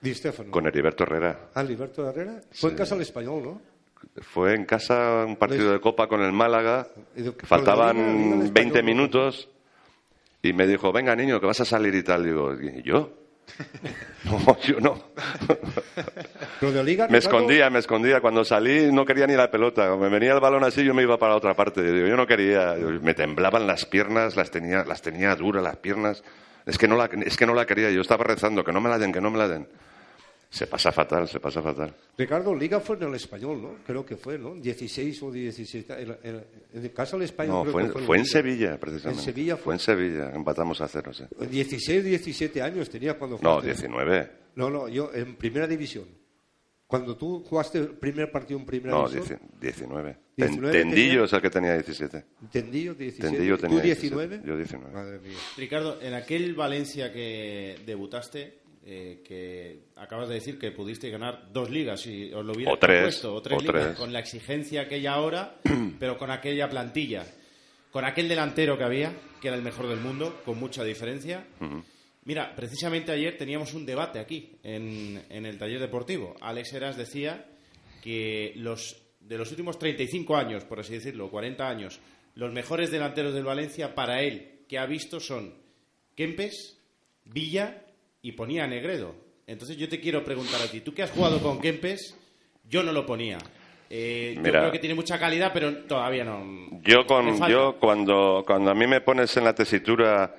[0.00, 0.50] Di Stefano.
[0.50, 1.50] Con Heriberto Herrera.
[1.54, 2.40] Ah, Liberto Herrera.
[2.52, 3.62] Fue en casa del español, ¿no?
[4.22, 6.86] Fue en casa un partido de Copa con el Málaga.
[6.96, 8.84] La Liga- Liga Faltaban Español, 20 ¿no?
[8.86, 9.48] minutos.
[10.42, 12.24] Y me dijo, venga niño, que vas a salir y tal.
[12.24, 13.12] Digo, ¿y yo?
[14.24, 15.02] No, yo no.
[16.60, 18.20] De Me escondía, me escondía.
[18.20, 19.96] Cuando salí no quería ni la pelota.
[19.96, 21.82] Me venía el balón así, yo me iba para la otra parte.
[21.82, 22.74] Yo no quería.
[23.00, 26.22] Me temblaban las piernas, las tenía, las tenía duras las piernas.
[26.66, 27.90] Es que no la, es que no la quería.
[27.90, 29.66] Yo estaba rezando, que no me la den, que no me la den.
[30.52, 31.94] Se pasa fatal, se pasa fatal.
[32.18, 33.74] Ricardo, Liga fue en el español, ¿no?
[33.86, 34.56] Creo que fue, ¿no?
[34.56, 35.92] 16 o 17.
[36.02, 36.44] En, en-
[36.74, 37.54] en el caso del español.
[37.54, 38.26] No, creo fue, que en- fue, fue en.
[38.26, 39.20] Sevilla, precisamente.
[39.20, 41.22] En Sevilla fue en Sevilla, empatamos a cero, sí.
[41.48, 43.68] 16, 17 años tenía cuando No, fuiste.
[43.86, 44.30] 19.
[44.56, 46.06] No, no, yo en primera división.
[46.88, 49.38] Cuando tú jugaste el primer partido en primera No, división.
[49.60, 50.16] 19.
[50.36, 52.24] 19 Tendillo tenía- es el que tenía 17.
[52.50, 53.30] Tendillo, 17.
[53.36, 54.40] Tendillo ¿Tú tenía 19?
[54.44, 54.92] Yo 19.
[54.92, 55.36] Madre mía.
[55.56, 61.70] Ricardo, en aquel Valencia que debutaste, eh, que acabas de decir que pudiste ganar dos
[61.70, 63.96] ligas y os lo hubiera O tres, puesto, o tres o ligas, tres.
[63.98, 65.56] con la exigencia que hay ahora,
[65.98, 67.26] pero con aquella plantilla,
[67.90, 71.46] con aquel delantero que había, que era el mejor del mundo, con mucha diferencia.
[72.24, 76.36] Mira, precisamente ayer teníamos un debate aquí, en, en el taller deportivo.
[76.40, 77.46] Alex Heras decía
[78.02, 82.00] que los de los últimos 35 años, por así decirlo, 40 años,
[82.34, 85.54] los mejores delanteros del Valencia para él que ha visto son
[86.16, 86.78] Kempes,
[87.24, 87.84] Villa
[88.22, 89.14] y ponía a Negredo.
[89.46, 92.16] Entonces yo te quiero preguntar a ti, tú que has jugado con Kempes,
[92.68, 93.38] yo no lo ponía.
[93.92, 96.80] Eh, yo creo que tiene mucha calidad, pero todavía no.
[96.82, 100.36] Yo, con, yo cuando, cuando a mí me pones en la tesitura,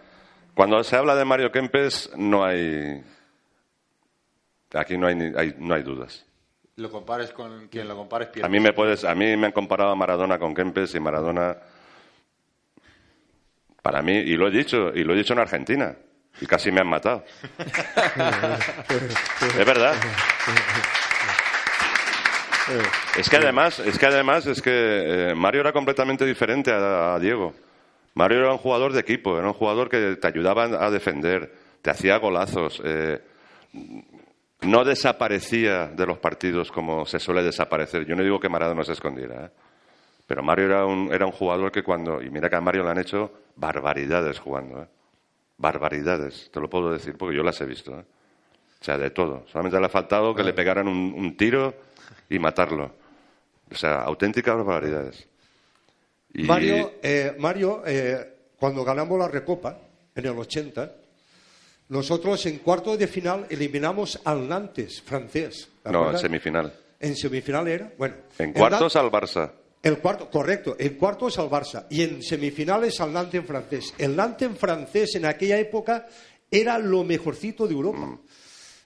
[0.55, 3.03] cuando se habla de Mario Kempes, no hay.
[4.73, 6.25] Aquí no hay, ni- hay- no hay dudas.
[6.77, 9.91] Lo compares con quien lo compares A mí me puedes, a mí me han comparado
[9.91, 11.57] a Maradona con Kempes y Maradona,
[13.81, 15.97] para mí, y lo he dicho, y lo he dicho en Argentina,
[16.39, 17.23] y casi me han matado.
[19.41, 19.95] es verdad.
[23.17, 27.53] Es que además, es que además, es que eh, Mario era completamente diferente a, Diego.
[28.13, 31.89] Mario era un jugador de equipo, era un jugador que te ayudaba a defender, te
[31.89, 33.21] hacía golazos, eh,
[34.61, 38.05] no desaparecía de los partidos como se suele desaparecer.
[38.05, 39.49] Yo no digo que Maradona se escondiera, ¿eh?
[40.27, 42.91] pero Mario era un, era un jugador que cuando, y mira que a Mario le
[42.91, 44.87] han hecho barbaridades jugando, ¿eh?
[45.61, 47.91] Barbaridades, te lo puedo decir porque yo las he visto.
[47.97, 48.03] ¿eh?
[48.81, 49.45] O sea, de todo.
[49.51, 51.73] Solamente le ha faltado que le pegaran un, un tiro
[52.29, 52.91] y matarlo.
[53.71, 55.27] O sea, auténticas barbaridades.
[56.33, 59.77] Y- Mario, eh, Mario eh, cuando ganamos la Recopa,
[60.15, 60.91] en el 80,
[61.89, 65.69] nosotros en cuarto de final eliminamos al Nantes, francés.
[65.83, 66.73] ¿te No, en semifinal.
[66.99, 68.15] En semifinal era, bueno.
[68.39, 69.51] En cuartos al Barça.
[69.83, 73.93] El cuarto, correcto, en cuartos al Barça y en semifinales al Nantes en francés.
[73.97, 76.07] El Nantes en francés en aquella época
[76.51, 78.19] era lo mejorcito de Europa.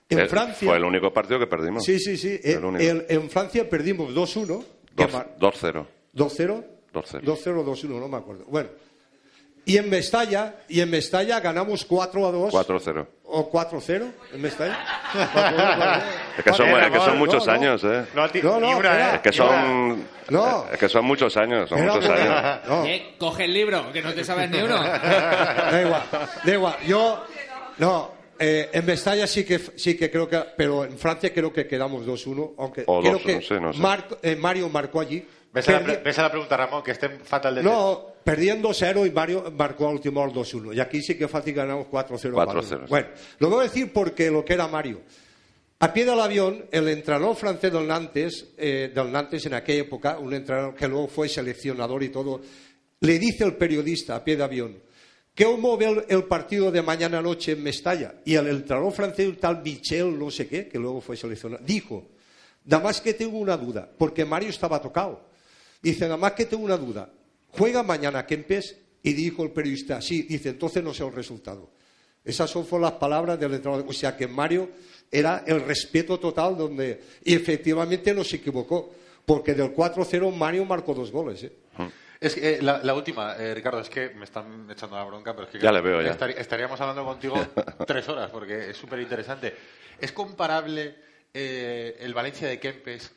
[0.08, 0.68] En Eh, Francia.
[0.70, 1.84] Fue el único partido que perdimos.
[1.84, 2.40] Sí, sí, sí.
[2.44, 3.04] El En, único.
[3.10, 4.64] en- Francia perdimos 2-1.
[4.96, 5.86] que Dos- mar- 2-0.
[6.14, 6.64] 2-0.
[6.94, 7.22] 2-0.
[7.26, 8.46] 2-0 2-1, no me acuerdo.
[8.46, 8.70] Bueno.
[9.66, 13.08] Y en Mestalla, y en Mestalla ganamos 4 a 2 4-0.
[13.28, 14.78] O 4-0 en Mestalla.
[16.38, 18.06] Es que son, es que son muchos no, años, ¿eh?
[18.14, 18.82] No, ti- No.
[18.84, 19.12] ¿eh?
[19.16, 20.04] Es que son.
[20.30, 20.66] No.
[20.72, 22.60] Es que son muchos años, son Era muchos años.
[22.68, 22.86] No.
[22.86, 24.82] Eh, coge el libro, que no te sabes ni uno.
[24.84, 26.04] Da igual,
[26.44, 26.76] da igual.
[26.88, 27.24] Yo,
[27.78, 31.68] no, eh, en Mestalla sí que, sí que creo que, pero en Francia creo que
[31.68, 33.80] quedamos 2-1, aunque O creo 2, que no sé, no sé.
[33.80, 35.26] Marco- eh, Mario marcó allí.
[35.54, 39.06] ¿Ves a, la, ves a la pregunta, Ramón, que esté fatal de No, perdiendo 0
[39.06, 40.76] y Mario marcó al último hora 2-1.
[40.76, 42.32] Y aquí sí que fácil ganamos 4-0.
[42.32, 42.76] 4-0, sí.
[42.90, 43.08] Bueno,
[43.38, 45.02] lo voy a decir porque lo que era Mario.
[45.78, 50.18] A pie del avión, el entrenador francés del Nantes, eh, del Nantes en aquella época,
[50.18, 52.42] un entrenador que luego fue seleccionador y todo,
[53.02, 54.80] le dice el periodista a pie de avión,
[55.38, 58.16] ¿cómo ve el, el partido de mañana noche en Mestalla?
[58.26, 62.08] Y el entrenador francés, un tal Michel, no sé qué, que luego fue seleccionador, dijo,
[62.64, 65.30] nada más que tengo una duda, porque Mario estaba tocado.
[65.80, 67.08] Dice, nada más que tengo una duda.
[67.58, 68.78] ¿Juega mañana Kempes?
[69.04, 70.24] Y dijo el periodista, sí.
[70.24, 71.72] Dice, entonces no sé el resultado.
[72.24, 73.86] Esas son fueron las palabras del entrenador.
[73.88, 74.70] O sea que Mario
[75.12, 77.02] era el respeto total donde...
[77.24, 78.94] Y efectivamente no se equivocó.
[79.26, 81.44] Porque del 4-0 Mario marcó dos goles.
[81.44, 81.52] ¿eh?
[82.20, 85.34] Es que, eh, la, la última, eh, Ricardo, es que me están echando la bronca,
[85.36, 86.12] pero es que Ya le veo, ya.
[86.12, 87.36] estaríamos hablando contigo
[87.88, 89.54] tres horas, porque es súper interesante.
[90.00, 90.96] ¿Es comparable
[91.38, 93.14] eh, el Valencia de Kempes,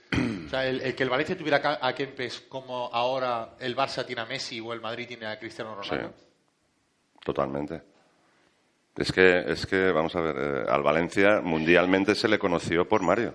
[0.47, 4.23] o sea, el, el que el Valencia tuviera a Kempes como ahora el Barça tiene
[4.23, 6.15] a Messi o el Madrid tiene a Cristiano Sí, Ronaldo?
[7.25, 7.83] totalmente.
[8.97, 13.03] Es que, es que vamos a ver, eh, al Valencia mundialmente se le conoció por
[13.03, 13.35] Mario.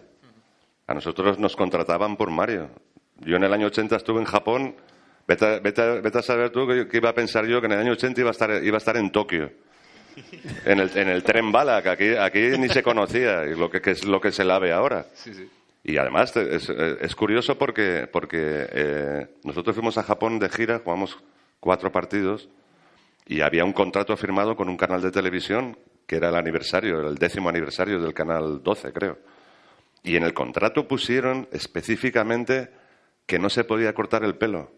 [0.88, 2.69] A nosotros nos contrataban por Mario.
[3.19, 4.75] Yo en el año 80 estuve en Japón.
[5.25, 7.71] Vete, a- vete vete a saber tú que, que iba a pensar yo que en
[7.73, 9.49] el año 80 iba a estar, iba a estar en Tokio.
[10.66, 13.82] En el, en el tren bala, que aquí, aquí ni se conocía, y lo que,
[13.82, 15.05] que es lo que se la ve ahora.
[15.84, 20.82] Y además es, eh, es curioso porque, porque eh, nosotros fuimos a Japón de gira,
[20.84, 21.18] jugamos
[21.59, 22.49] cuatro partidos
[23.26, 27.16] y había un contrato firmado con un canal de televisión que era el aniversario, el
[27.16, 29.18] décimo aniversario del canal 12, creo.
[30.03, 32.70] Y en el contrato pusieron específicamente
[33.26, 34.72] que no se podía cortar el pelo.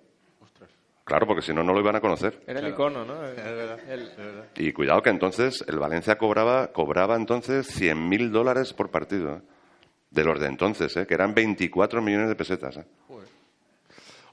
[1.05, 2.41] Claro, porque si no, no lo iban a conocer.
[2.47, 3.23] Era el icono, ¿no?
[3.25, 4.09] El-
[4.55, 9.37] Y cuidado que entonces el Valencia cobraba, cobraba entonces 100.000 dólares por partido.
[9.37, 9.41] ¿eh?
[10.11, 11.05] de los de entonces, ¿eh?
[11.05, 12.77] que eran 24 millones de pesetas.
[12.77, 12.85] ¿eh?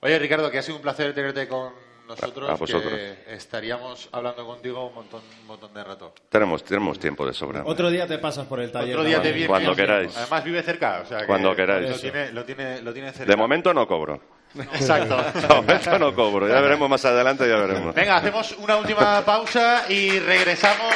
[0.00, 1.72] Oye, Ricardo, que ha sido un placer tenerte con
[2.08, 2.48] nosotros.
[2.50, 2.92] A vosotros.
[2.92, 6.14] que estaríamos hablando contigo un montón, un montón de rato.
[6.28, 7.62] Tenemos, tenemos tiempo de sobra.
[7.64, 8.94] Otro día te pasas por el taller.
[8.94, 9.48] Otro día te vienes.
[9.48, 10.16] Cuando queráis.
[10.16, 11.88] Además vive cerca, o sea que Cuando queráis.
[11.90, 13.30] Lo tiene, lo tiene, lo tiene cerca.
[13.30, 14.20] De momento no cobro.
[14.74, 15.16] Exacto.
[15.34, 16.48] De momento no cobro.
[16.48, 17.94] Ya veremos más adelante, ya veremos.
[17.94, 20.94] Venga, hacemos una última pausa y regresamos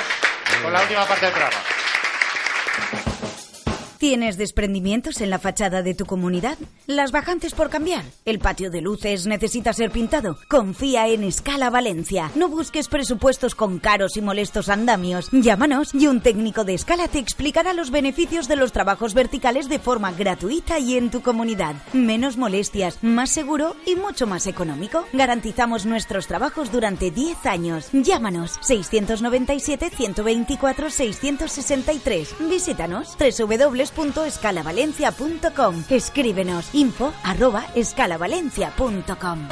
[0.63, 1.57] con la última parte del programa.
[3.99, 6.59] ¿Tienes desprendimientos en la fachada de tu comunidad?
[6.87, 8.05] ¿Las bajantes por cambiar?
[8.27, 10.37] ¿El patio de luces necesita ser pintado?
[10.51, 12.31] Confía en Escala Valencia.
[12.35, 15.31] No busques presupuestos con caros y molestos andamios.
[15.33, 19.79] Llámanos y un técnico de Escala te explicará los beneficios de los trabajos verticales de
[19.79, 21.77] forma gratuita y en tu comunidad.
[21.95, 25.07] Menos molestias, más seguro y mucho más económico.
[25.15, 27.89] Garantizamos nuestros trabajos durante 10 años.
[27.93, 32.35] Llámanos 697 124 663.
[32.51, 33.17] Visítanos
[33.95, 35.85] www.escalavalencia.com.
[35.89, 39.49] Escríbenos info arroba escalavalencia.com.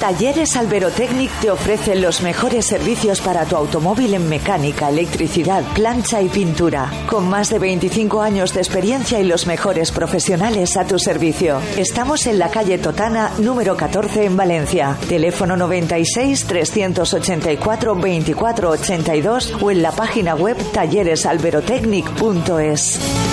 [0.00, 6.28] Talleres Alberotecnic te ofrece los mejores servicios para tu automóvil en mecánica, electricidad, plancha y
[6.28, 6.88] pintura.
[7.08, 11.60] Con más de 25 años de experiencia y los mejores profesionales a tu servicio.
[11.76, 14.96] Estamos en la calle Totana, número 14 en Valencia.
[15.08, 23.27] Teléfono 96 384 24 82 o en la página web talleresalberotecnic.es.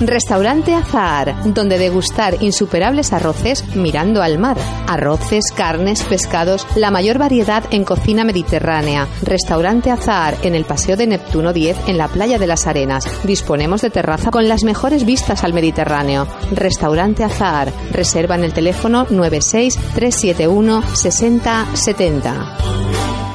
[0.00, 4.56] Restaurante Azahar, donde degustar insuperables arroces mirando al mar.
[4.86, 9.08] Arroces, carnes, pescados, la mayor variedad en cocina mediterránea.
[9.22, 13.08] Restaurante Azahar en el Paseo de Neptuno 10 en la Playa de las Arenas.
[13.24, 16.26] Disponemos de terraza con las mejores vistas al Mediterráneo.
[16.52, 17.72] Restaurante Azahar.
[17.90, 23.25] Reserva en el teléfono 96 371 6070.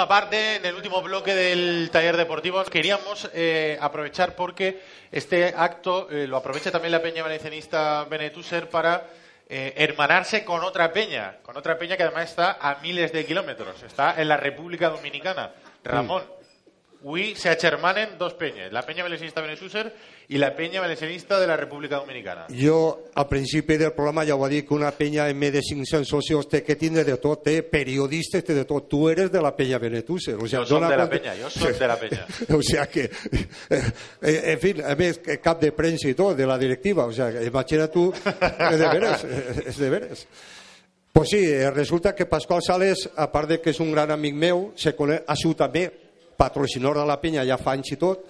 [0.01, 2.63] última parte, en el último bloque del taller deportivo.
[2.63, 4.81] Queríamos eh, aprovechar porque
[5.11, 9.05] este acto eh, lo aprovecha también la peña valencianista Benetuser para
[9.47, 13.83] eh, hermanarse con otra peña, con otra peña que además está a miles de kilómetros,
[13.83, 15.51] está en la República Dominicana.
[15.83, 16.40] Ramón, Uy,
[17.35, 19.91] se achermanen dos peñas, la peña valencianista Benetuser
[20.27, 22.45] y la peña valencianista de la República Dominicana.
[22.49, 25.61] Jo, al principi del programa ja ho va dir que una penya amb més de
[25.65, 28.87] 500 socios té que tindre de tot, té periodistes, té de tot.
[28.87, 30.35] Tu eres de la penya Benetuser.
[30.35, 32.25] O sea, Yo soy de la compte- peña, yo soy de la peña.
[32.55, 33.09] o sea que,
[33.69, 37.05] eh, en fin, a més, que cap de premsa i tot, de la directiva.
[37.05, 40.27] O sea, imagina tu, és de veres, eh, és de veres.
[41.11, 44.33] Pues sí, eh, resulta que Pascual Sales, a part de que és un gran amic
[44.33, 45.89] meu, se coneix, ha sigut també
[46.41, 48.25] patrocinador de la penya ja fa anys i tot.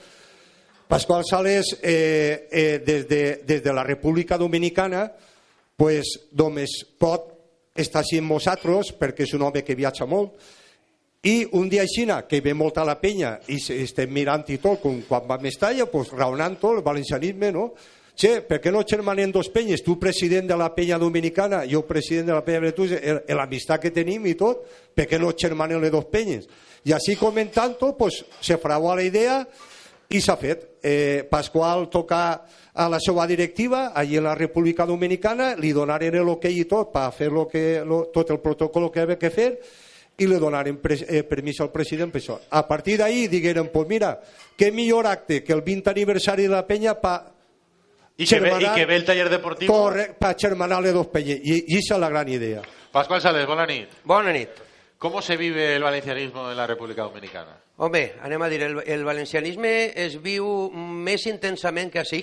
[0.91, 5.05] Pascual Sales, eh, eh, des, de, des de la República Dominicana,
[5.79, 7.29] pues, només pot
[7.79, 10.35] estar així amb nosaltres, perquè és un home que viatja molt,
[11.23, 14.81] i un dia així, que ve molt a la penya i estem mirant i tot,
[14.81, 17.71] com quan va a Mestalla, pues, raonant tot, el valencianisme, no?
[18.11, 19.81] Che, per què no germanem dos penyes?
[19.85, 22.91] Tu president de la penya dominicana, jo president de la penya Bretus,
[23.31, 26.49] l'amistat que tenim i tot, per què no germanem les dos penyes?
[26.83, 29.41] I així comentant tot, pues, se fraua la idea
[30.09, 30.67] i s'ha fet.
[30.81, 32.21] Eh, Pasqual toca
[32.73, 36.91] a la seva directiva, allí en la República Dominicana, li donaren el ok i tot
[36.91, 39.51] per fer lo que, lo, tot el protocolo que havia que fer,
[40.17, 42.39] i li donaren pre eh, permís al president per això.
[42.49, 44.15] A partir d'ahir digueren, pues mira,
[44.57, 47.31] què millor acte que el 20 aniversari de la penya pa
[48.17, 49.73] Y que, ve, y que ve el taller deportivo.
[49.73, 51.39] Corre, pa xermanar-li dos penyes.
[51.41, 52.61] I, I això és la gran idea.
[52.93, 53.95] Pascual Sales, bona nit.
[54.05, 54.59] Bona nit.
[55.01, 57.57] ¿Cómo se vive el valencianismo en la República Dominicana?
[57.81, 62.19] Home, anem a dir, el, el valencianisme es viu més intensament que així.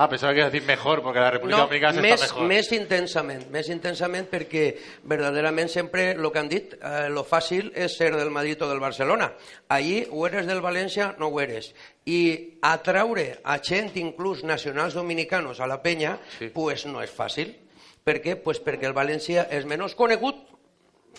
[0.00, 2.48] Ah, pensaba que iba a decir mejor, porque la República No, Dominicana més, está mejor.
[2.48, 4.62] més intensament, més intensament perquè
[5.04, 8.80] verdaderament sempre el que han dit, eh, lo fàcil és ser del Madrid o del
[8.80, 9.34] Barcelona.
[9.68, 11.74] Allí o eres del València no ho eres.
[12.08, 16.16] I atraure a gent, inclús nacionals dominicanos, a la penya,
[16.56, 17.52] pues no és fàcil.
[18.02, 18.38] Per què?
[18.40, 20.40] Pues perquè el València és menys conegut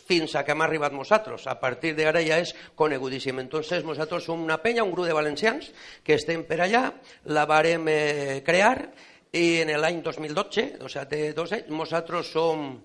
[0.08, 1.47] fins a que hem arribat nosaltres.
[1.47, 3.39] A partir d'ara ja és conegudíssim.
[3.39, 5.72] Entonces, nosaltres som una penya, un grup de valencians
[6.04, 6.89] que estem per allà,
[7.32, 8.78] la varem eh, crear
[9.34, 12.76] i en l'any 2012, o sigui, té dos anys, nosaltres som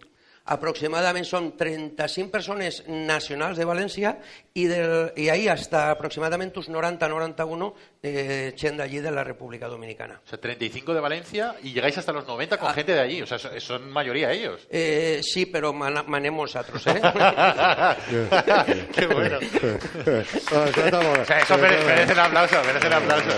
[0.49, 4.15] aproximadament som 35 persones nacionals de València
[4.55, 7.69] i, del, i ahí hasta aproximadament uns 90-91
[8.03, 10.21] eh, gent d'allí de la República Dominicana.
[10.25, 13.23] O sea, 35 de Valencia y llegáis hasta los 90 con gente de allí.
[13.23, 14.67] O sea, son- mayoría ellos.
[14.71, 17.01] Eh, sí, però man manem nosaltres, eh?
[18.95, 19.39] Qué bueno.
[19.39, 23.37] o sea, eso mere- merece un aplauso, merece un aplauso.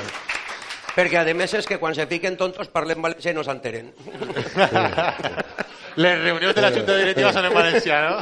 [0.97, 3.93] Perquè a més és que quan se fiquen tontos parlem valencià i no s'enteren.
[5.97, 8.19] Les reuniones de la Junta Directiva son en valenciano.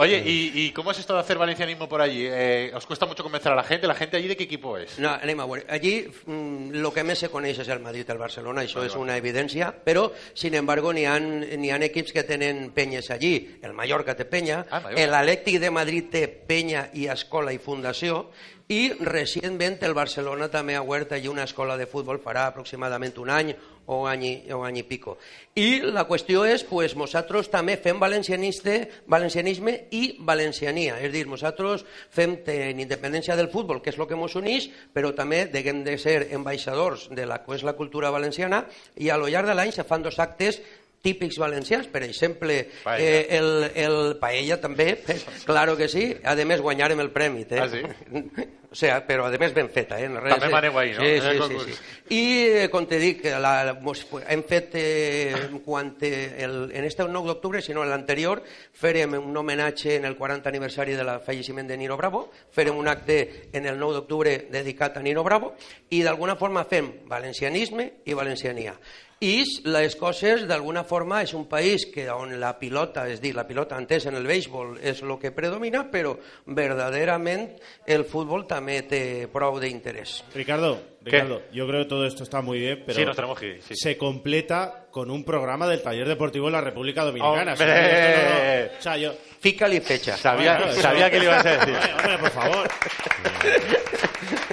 [0.00, 2.24] Oye, ¿y, y cómo es esto de hacer valencianismo por allí?
[2.24, 3.88] Eh, ¿Os cuesta mucho convencer a la gente?
[3.88, 4.96] ¿La gente allí de qué equipo es?
[5.00, 5.64] No, anem a veure.
[5.68, 8.94] Allí mm, lo que més se coneix és el Madrid i el Barcelona, això és
[8.94, 10.04] una evidència, però,
[10.38, 13.58] sin embargo, n'hi ha, n'hi ha equips que tenen penyes allí.
[13.58, 15.08] El Mallorca té penya, Mallorca.
[15.10, 18.28] l'Atlètic de Madrid té penya i escola i fundació,
[18.68, 23.30] i recentment el Barcelona també ha obert allí una escola de futbol, farà aproximadament un
[23.30, 23.54] any
[23.88, 25.16] o any, i- o any i pico.
[25.56, 30.98] I la qüestió és, pues, nosaltres també fem valencianiste, valencianisme i valenciania.
[31.00, 35.14] És dir, nosaltres fem en independència del futbol, que és el que ens uneix, però
[35.16, 38.66] també deguem de ser ambaixadors de la que és la cultura valenciana
[38.96, 40.60] i a lo llarg de l'any se fan dos actes
[41.00, 43.06] típics valencians, per exemple, Paella.
[43.06, 47.60] eh, el, el paella també, eh, claro que sí, a més guanyarem el premi, eh?
[47.60, 47.80] Ah, sí?
[48.70, 50.10] O sea, però a més ben feta, eh?
[50.12, 51.00] Res, També maneu ahí, no?
[51.00, 51.76] Sí, sí, sí, sí.
[52.12, 57.06] I, eh, com te dic, la, mos, hem fet, eh, quan eh, el, en este
[57.08, 58.42] 9 d'octubre, sinó en l'anterior,
[58.76, 63.48] farem un homenatge en el 40 aniversari del falleciment de Nino Bravo, farem un acte
[63.56, 65.54] en el 9 d'octubre dedicat a Nino Bravo,
[65.88, 68.76] i d'alguna forma fem valencianisme i valenciania.
[69.20, 73.42] I les coses, d'alguna forma, és un país que on la pilota, és dir, la
[73.48, 76.12] pilota entès en el béisbol és el que predomina, però
[76.46, 77.48] verdaderament
[77.90, 80.20] el futbol també té prou d'interès.
[80.36, 83.46] Ricardo, Ricardo, yo creo que todo esto está muy bien, pero Sí, nos tenemos que
[83.56, 83.74] ir, sí.
[83.74, 87.54] se completa con un programa del taller deportivo en la República Dominicana.
[87.54, 87.54] ¡Hombre!
[87.54, 89.14] O sea, esto no- no- o sea, yo...
[89.40, 90.16] Fícale fecha.
[90.16, 91.74] Sabía, Bueno, sabía que le ibas a decir.
[91.74, 92.68] Hombre, hombre, por favor.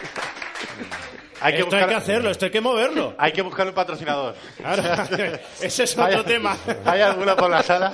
[1.45, 3.13] Hay que esto hay que hacerlo, esto hay que moverlo.
[3.17, 4.35] Hay que buscar un patrocinador.
[4.57, 4.83] Claro,
[5.61, 6.57] ese es otro ¿Hay- tema.
[6.85, 7.93] ¿Hay alguna por la sala?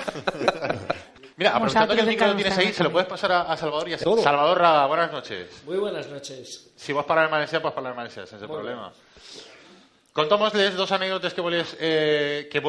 [1.38, 3.90] Mira, aprovechando que el micro lo tienes ahí, se lo puedes pasar a, a Salvador
[3.90, 5.48] y a Salvador Rada, buenas noches.
[5.66, 6.72] Muy buenas noches.
[6.76, 8.72] Si vos parlar en valencià, pues en valencià, sense Molt bé.
[8.72, 8.92] problema.
[10.14, 12.60] Contamos-les dos anècdotes que volies, eh, que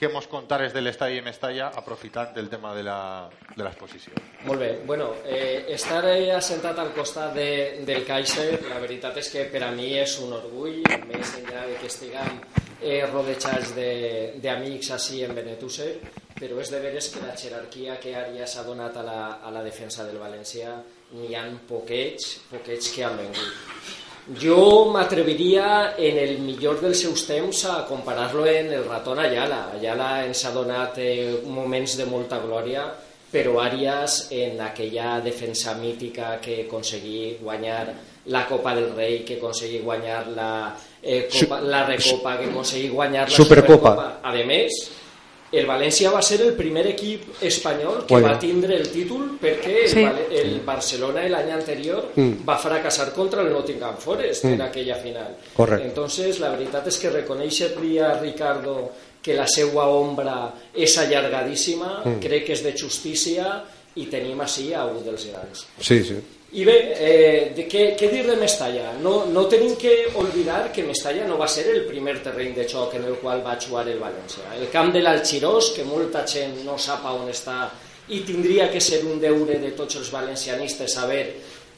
[0.00, 4.14] que mos contares de l'estall i Mestalla, aprofitant del tema de la- de l'exposició.
[4.46, 4.70] Molt bé.
[4.86, 9.70] Bueno, eh, estar assentat al costat de, del Kaiser, la veritat és que per a
[9.70, 12.40] mi és un orgull, més enllà de que estiguem
[12.80, 16.00] eh, rodejats de- d'amics així en Benetússer,
[16.40, 19.62] però és de veres que la jerarquia que ara s'ha donat a la, a la
[19.62, 20.78] defensa del València
[21.12, 23.52] n'hi han poquets, poquets que han vengut.
[24.40, 29.70] Jo m'atreviria en el millor dels seus temps a comparar-lo en el Ratón Ayala.
[29.74, 32.84] Ayala ens ha donat eh, moments de molta glòria,
[33.32, 37.94] però Arias en aquella defensa mítica que aconseguí guanyar
[38.26, 43.28] la Copa del Rei, que aconseguí guanyar la, eh, Copa, la Recopa, que aconseguí guanyar
[43.30, 43.94] la Supercopa.
[43.94, 44.20] Supercopa.
[44.22, 44.90] A més,
[45.52, 48.28] el València va ser el primer equip espanyol que Bueno.
[48.28, 50.02] va tindre el títol perquè el, Sí.
[50.04, 52.46] Vale- el Barcelona l'any anterior Mm.
[52.48, 54.52] va fracassar contra el Nottingham Forest Mm.
[54.52, 55.36] en aquella final.
[55.54, 55.86] Correcte.
[55.86, 58.92] Entonces, la veritat és que reconèixer-li a Ricardo
[59.22, 62.20] que la seua ombra és allargadíssima, Mm.
[62.20, 63.64] crec que és de justícia
[63.96, 65.66] i tenim així a un dels grans.
[65.80, 66.16] Sí, sí.
[66.52, 68.96] I bé, eh, de què, què dir de Mestalla?
[68.98, 72.96] No, no tenim que oblidar que Mestalla no va ser el primer terreny de xoc
[72.98, 74.56] en el qual va jugar el València.
[74.58, 77.68] El camp de l'Alxirós, que molta gent no sap on està
[78.10, 81.22] i tindria que ser un deure de tots els valencianistes saber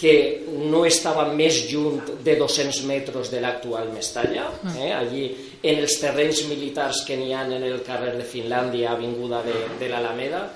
[0.03, 0.17] que
[0.49, 4.89] no estava més junt de 200 metres de l'actual Mestalla, eh?
[4.97, 5.29] allí
[5.63, 9.93] en els terrenys militars que n'hi ha en el carrer de Finlàndia, avinguda de, de
[9.93, 10.47] l'Alameda,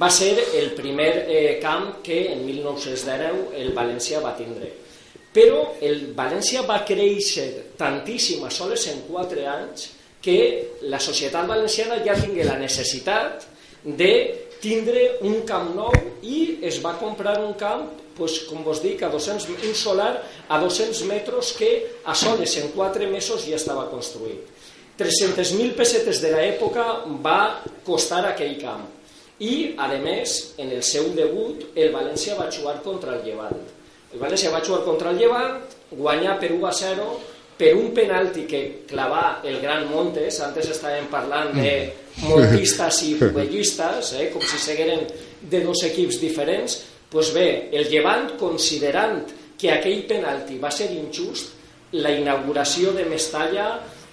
[0.00, 4.70] va ser el primer eh, camp que en 1919 el València va tindre.
[5.32, 9.90] Però el València va créixer tantíssim a soles en 4 anys
[10.22, 10.38] que
[10.92, 13.48] la societat valenciana ja tingué la necessitat
[13.82, 14.12] de
[14.62, 19.10] tindre un camp nou i es va comprar un camp pues, com vos dic, a
[19.10, 20.12] 200, un solar
[20.48, 21.72] a 200 metres que
[22.04, 24.44] a soles en 4 mesos ja estava construït.
[25.00, 26.84] 300.000 pessetes de l'època
[27.24, 28.84] va costar aquell camp.
[29.42, 33.58] I, a més, en el seu debut, el València va jugar contra el Llevant.
[34.12, 35.56] El València va jugar contra el Llevant,
[35.90, 37.06] guanyar per 1 a 0,
[37.58, 41.74] per un penalti que clavà el Gran Montes, antes estàvem parlant de
[42.22, 45.04] montistes i puellistes, eh, com si segueren
[45.50, 46.78] de dos equips diferents,
[47.10, 49.24] pues bé, el Llevant, considerant
[49.58, 51.58] que aquell penalti va ser injust,
[51.92, 53.66] la inauguració de Mestalla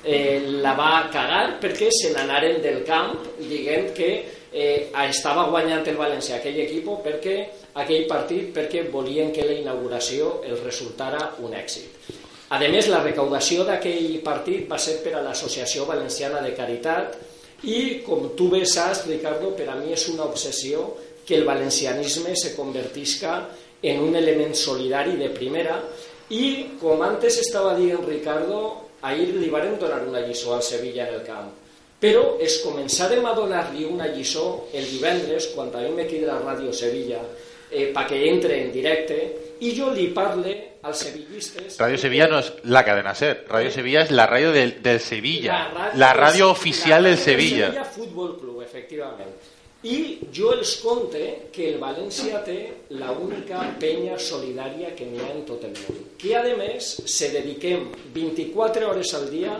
[0.04, 4.12] eh, la va cagar perquè se n'anaren del camp dient que
[4.52, 7.36] eh, estava guanyant el València aquell equip perquè
[7.82, 12.10] aquell partit perquè volien que la inauguració el resultara un èxit.
[12.50, 17.20] A més, la recaudació d'aquell partit va ser per a l'Associació Valenciana de Caritat
[17.62, 20.88] i, com tu bé saps, Ricardo, per a mi és una obsessió
[21.28, 23.44] que el valencianisme se convertisca
[23.84, 25.78] en un element solidari de primera
[26.34, 31.20] i, com antes estava dient Ricardo, ahir li varen donar una lliçó al Sevilla en
[31.20, 31.59] el camp
[32.00, 36.72] però es començarem a donar-li una lliçó el divendres quan a mi me la Ràdio
[36.74, 37.20] Sevilla
[37.72, 39.18] eh, perquè entre en directe
[39.60, 43.46] i jo li parle als sevillistes Radio Sevilla no es la cadena SER.
[43.50, 45.68] Radio Sevilla es la radio del, del Sevilla.
[45.74, 47.66] radio La radio del- oficial la del ràdio Sevilla.
[47.68, 49.34] Sevilla Futbol Club, efectivament.
[49.84, 52.56] I jo els conte que el València té
[53.00, 56.00] la única penya solidària que n'hi ha en tot el món.
[56.20, 59.54] Que a més se dediquem 24 hores al dia,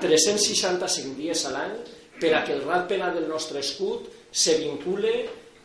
[0.00, 1.76] 365 dies a l'any,
[2.20, 5.14] per a que el rat penal del nostre escut se vincule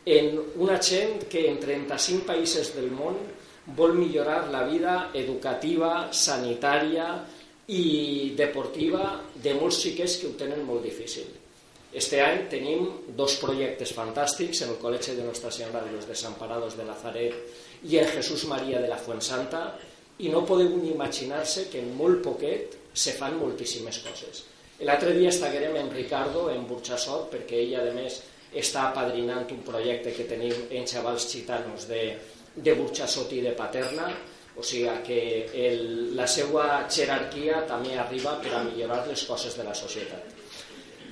[0.05, 3.19] en una gent que en 35 països del món
[3.77, 7.11] vol millorar la vida educativa, sanitària
[7.71, 11.29] i deportiva de molts xiquets que ho tenen molt difícil.
[11.91, 12.87] Este any tenim
[13.19, 17.35] dos projectes fantàstics en el Col·legi de Nostra Senyora de los Desamparados de Nazaret
[17.83, 19.65] i en Jesús Maria de la Fuensanta
[20.23, 24.43] i no podeu ni imaginar-se que en molt poquet se fan moltíssimes coses.
[24.87, 28.21] L'altre dia estiguerem amb Ricardo en Burxassot perquè ell a més
[28.57, 32.03] està apadrinant un projecte que tenim en xavals gitanos de,
[32.55, 34.09] de Burxassot i de Paterna
[34.57, 35.19] o sigui que
[35.67, 35.83] el,
[36.17, 40.35] la seva jerarquia també arriba per a millorar les coses de la societat.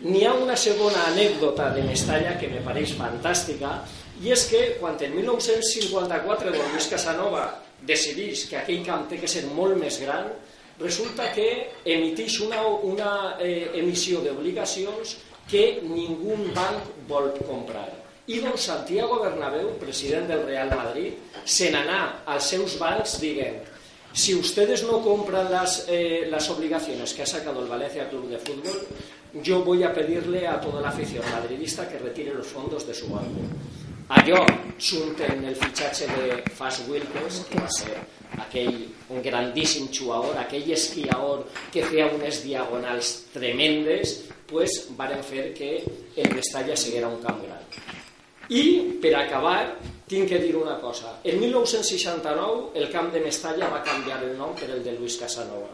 [0.04, 3.78] N'hi ha una segona anècdota de Mestalla que me pareix fantàstica
[4.24, 7.48] i és que quan en 1954 don Luis Casanova
[7.88, 10.28] decideix que aquell camp té que ser molt més gran
[10.80, 11.50] resulta que
[11.86, 15.18] emiteix una, una eh, emissió d'obligacions
[15.50, 17.90] que ningú banc vol comprar.
[18.30, 23.64] I don Santiago Bernabéu, president del Real Madrid, se n'anà als seus bancs dient
[24.12, 28.40] si ustedes no compran las, eh, las obligaciones que ha sacado el Valencia Club de
[28.40, 28.88] Fútbol,
[29.34, 33.08] yo voy a pedirle a toda la afición madridista que retire los fondos de su
[33.08, 33.40] banco.
[34.10, 34.42] Allò
[34.82, 37.98] surten el fitxatge de Fas Wilkes, que va ser
[38.42, 38.80] aquell
[39.14, 44.16] un grandíssim jugador, aquell esquiador que feia unes diagonals tremendes,
[44.50, 45.70] pues varen fer que
[46.16, 47.62] el Mestalla seguera un camp gran.
[48.50, 49.78] I, per acabar,
[50.10, 51.20] tinc que dir una cosa.
[51.24, 55.70] En 1969 el camp de Mestalla va canviar el nom per el de Luis Casanova.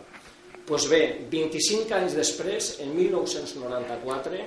[0.67, 4.45] Pues bé, 25 anys després, en 1994,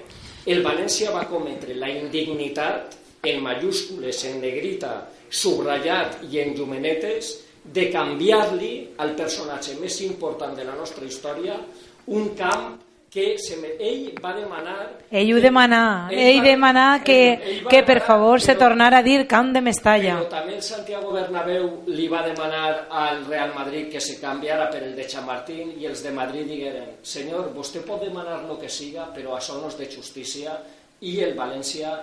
[0.53, 7.35] el València va cometre la indignitat en mayúscules, en negrita, subratllat i en llumenetes,
[7.69, 11.59] de canviar-li al personatge més important de la nostra història
[12.07, 12.79] un camp
[13.13, 13.75] que se me...
[13.81, 18.01] ell va demanar Ell ho demanà, Ell ell va- demanà que, ell va que per
[18.05, 20.17] favor se però- tornara a dir camp de Mestalla.
[20.19, 24.83] Però també el Santiago Bernabéu li va demanar al Real Madrid que se canviara per
[24.85, 29.09] el de Chamartín i els de Madrid digueren senyor, vostè pot demanar lo que siga,
[29.15, 30.57] però això no és de justícia
[31.01, 31.97] i el València,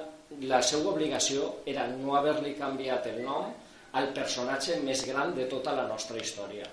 [0.49, 3.51] la seva obligació era no haver-li canviat el nom
[3.95, 6.67] al personatge més gran de tota la nostra història.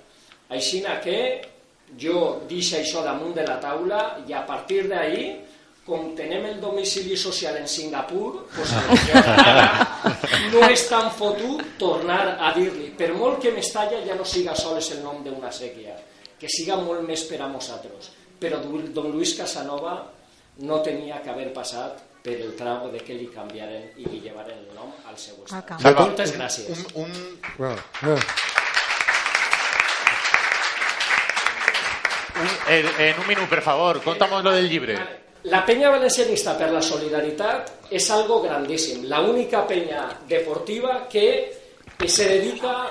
[0.51, 1.19] Així que
[1.99, 5.27] jo deixo això damunt de la taula i a partir d'ahir
[5.87, 8.71] com tenem el domicili social en Singapur, pues,
[10.53, 14.93] no és tan fotut tornar a dir-li, per molt que Mestalla ja no siga sols
[14.95, 15.97] el nom d'una sèquia,
[16.39, 18.13] que siga molt més per a nosaltres.
[18.39, 18.61] Però
[18.95, 19.97] don Luis Casanova
[20.63, 24.59] no tenia que haver passat per el trago de que li canviaren i li llevaren
[24.59, 25.73] el nom al seu estat.
[25.83, 26.85] Salva, Moltes gràcies.
[26.95, 27.13] Un, un,
[28.13, 28.19] un-
[32.69, 34.99] en, en un minut, per favor, contamos lo del llibre.
[35.45, 39.09] la penya valencianista per la solidaritat és algo grandíssim.
[39.11, 41.53] La única penya deportiva que,
[41.99, 42.87] que se dedica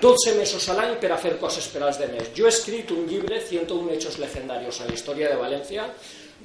[0.00, 2.32] 12 mesos a l'any per a fer coses per als demés.
[2.34, 5.86] Jo he escrit un llibre, 101 hechos legendarios a la història de València,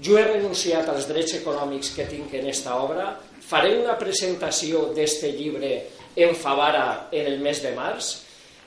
[0.04, 3.14] jo he renunciat als drets econòmics que tinc en esta obra,
[3.48, 5.74] faré una presentació d'este llibre
[6.16, 8.16] en Favara en el mes de març,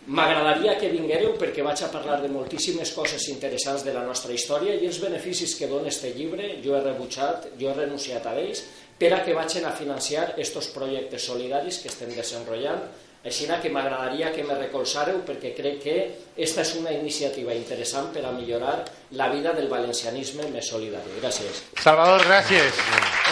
[0.08, 4.72] M'agradaria que vinguéreu perquè vaig a parlar de moltíssimes coses interessants de la nostra història
[4.74, 6.54] i els beneficis que dona este llibre.
[6.64, 8.64] Jo he rebutjat, jo he renunciat a ells
[8.98, 12.88] per a que vagin a financiar estos projectes solidaris que estem desenrotllant
[13.24, 15.96] així que m'agradaria que me recolzareu perquè crec que
[16.36, 21.20] esta és una iniciativa interessant per a millorar la vida del valencianisme més solidari.
[21.20, 21.64] Gràcies.
[21.76, 22.72] Salvador, gràcies.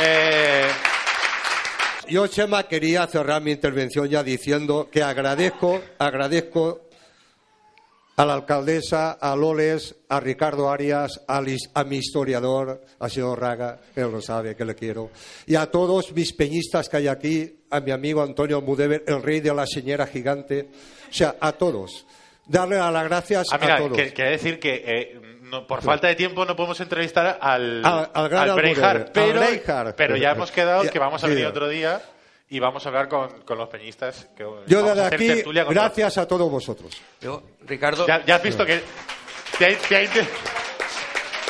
[0.02, 0.68] Eh...
[2.08, 6.87] Yo, Chema, quería cerrar mi intervención ya diciendo que agradezco, agradezco
[8.18, 11.38] a la alcaldesa, a Loles, a Ricardo Arias, a,
[11.74, 15.10] a mi historiador, a señor Raga, él lo sabe que le quiero,
[15.46, 19.40] y a todos mis peñistas que hay aquí, a mi amigo Antonio Mudever, el rey
[19.40, 20.68] de la señora gigante,
[21.10, 22.06] o sea, a todos.
[22.46, 23.96] Darle las gracias Ah, mira, a todos.
[23.96, 28.10] que- quería decir que eh, no- por falta de tiempo no podemos entrevistar al, Al-
[28.12, 31.68] al gran Braveheart, Almudena, pero, al pero ya hemos quedado que vamos a venir otro
[31.68, 32.00] día
[32.50, 34.28] y vamos a hablar con, con los peñistas.
[34.36, 37.00] Que Yo desde aquí, gracias a todos vosotros.
[37.20, 38.06] Yo, Ricardo.
[38.06, 38.82] Ya, ya has visto que
[39.58, 40.28] te ha, te ha inter-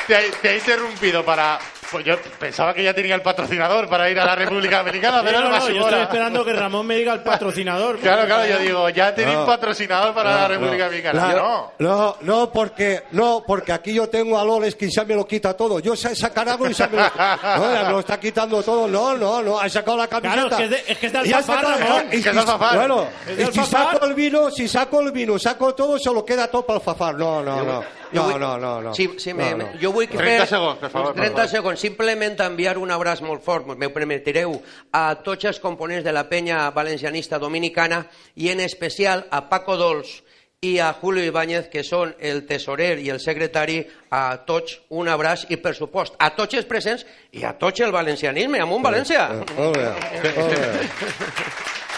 [0.07, 1.59] te ha- te ha interrumpido para.
[1.91, 5.39] Pues yo pensaba que ya tenía el patrocinador para ir a la República Dominicana, pero
[5.41, 7.97] no, no, no, yo estoy esperando que Ramón me diga el patrocinador.
[7.97, 9.41] Claro, claro, yo digo, ya tenéis No.
[9.41, 11.33] un patrocinador para la República Dominicana.
[11.33, 11.71] No.
[11.79, 15.55] no, no, porque, no, porque aquí yo tengo a Loles que ya me lo quita
[15.57, 15.79] todo.
[15.79, 17.03] Yo sé sacar algo y ya me lo,
[17.57, 18.87] no, ya me lo está quitando todo.
[18.87, 20.47] No, no, no, ha sacado la camiseta.
[20.47, 22.05] Claro, es que es de- es que es de Alfafar, sacado- Ramón.
[22.11, 22.75] y Es que es Alfafar.
[22.77, 23.93] Bueno, Es de y si Alfafar.
[23.93, 26.85] saco el vino, si saco el vino, saco todo, se lo queda todo para el
[26.85, 27.15] Fafar.
[27.15, 27.83] No, no, no.
[28.11, 28.91] No, no, no, no.
[28.95, 29.69] Sí, sí, me, No, me- no.
[29.79, 31.47] jo vull 30 fer segons, per favor, per 30 favor.
[31.79, 34.57] Simplement enviar un abraç molt fort, me ho permetireu,
[34.91, 38.05] a tots els components de la penya valencianista dominicana
[38.35, 40.19] i en especial a Paco Dols
[40.61, 43.79] i a Julio Ibáñez, que són el tesorer i el secretari,
[44.11, 47.95] a tots un abraç i, per supost, a tots els presents i a tots el
[47.95, 49.29] valencianisme, amunt València!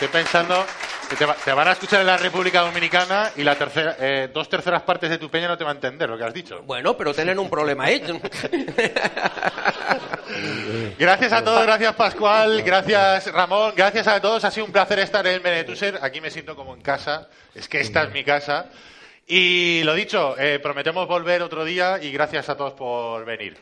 [0.01, 3.55] Estoy pensando que te, va- te van a escuchar en la República Dominicana y la
[3.55, 6.23] tercera, eh, dos terceras partes de tu peña no te va a entender lo que
[6.23, 6.61] has dicho.
[6.63, 8.11] Bueno, però tenen un problema ells.
[10.97, 14.43] Gracias a todos, gracias Pascual, gracias Ramón, gracias a todos.
[14.45, 15.99] Ha sido un placer estar en Benetuser.
[16.01, 17.27] Aquí me siento como en casa.
[17.53, 18.67] Es que esta es mi casa.
[19.27, 23.57] Y lo dicho, eh, prometemos volver otro día y gracias a todos por venir.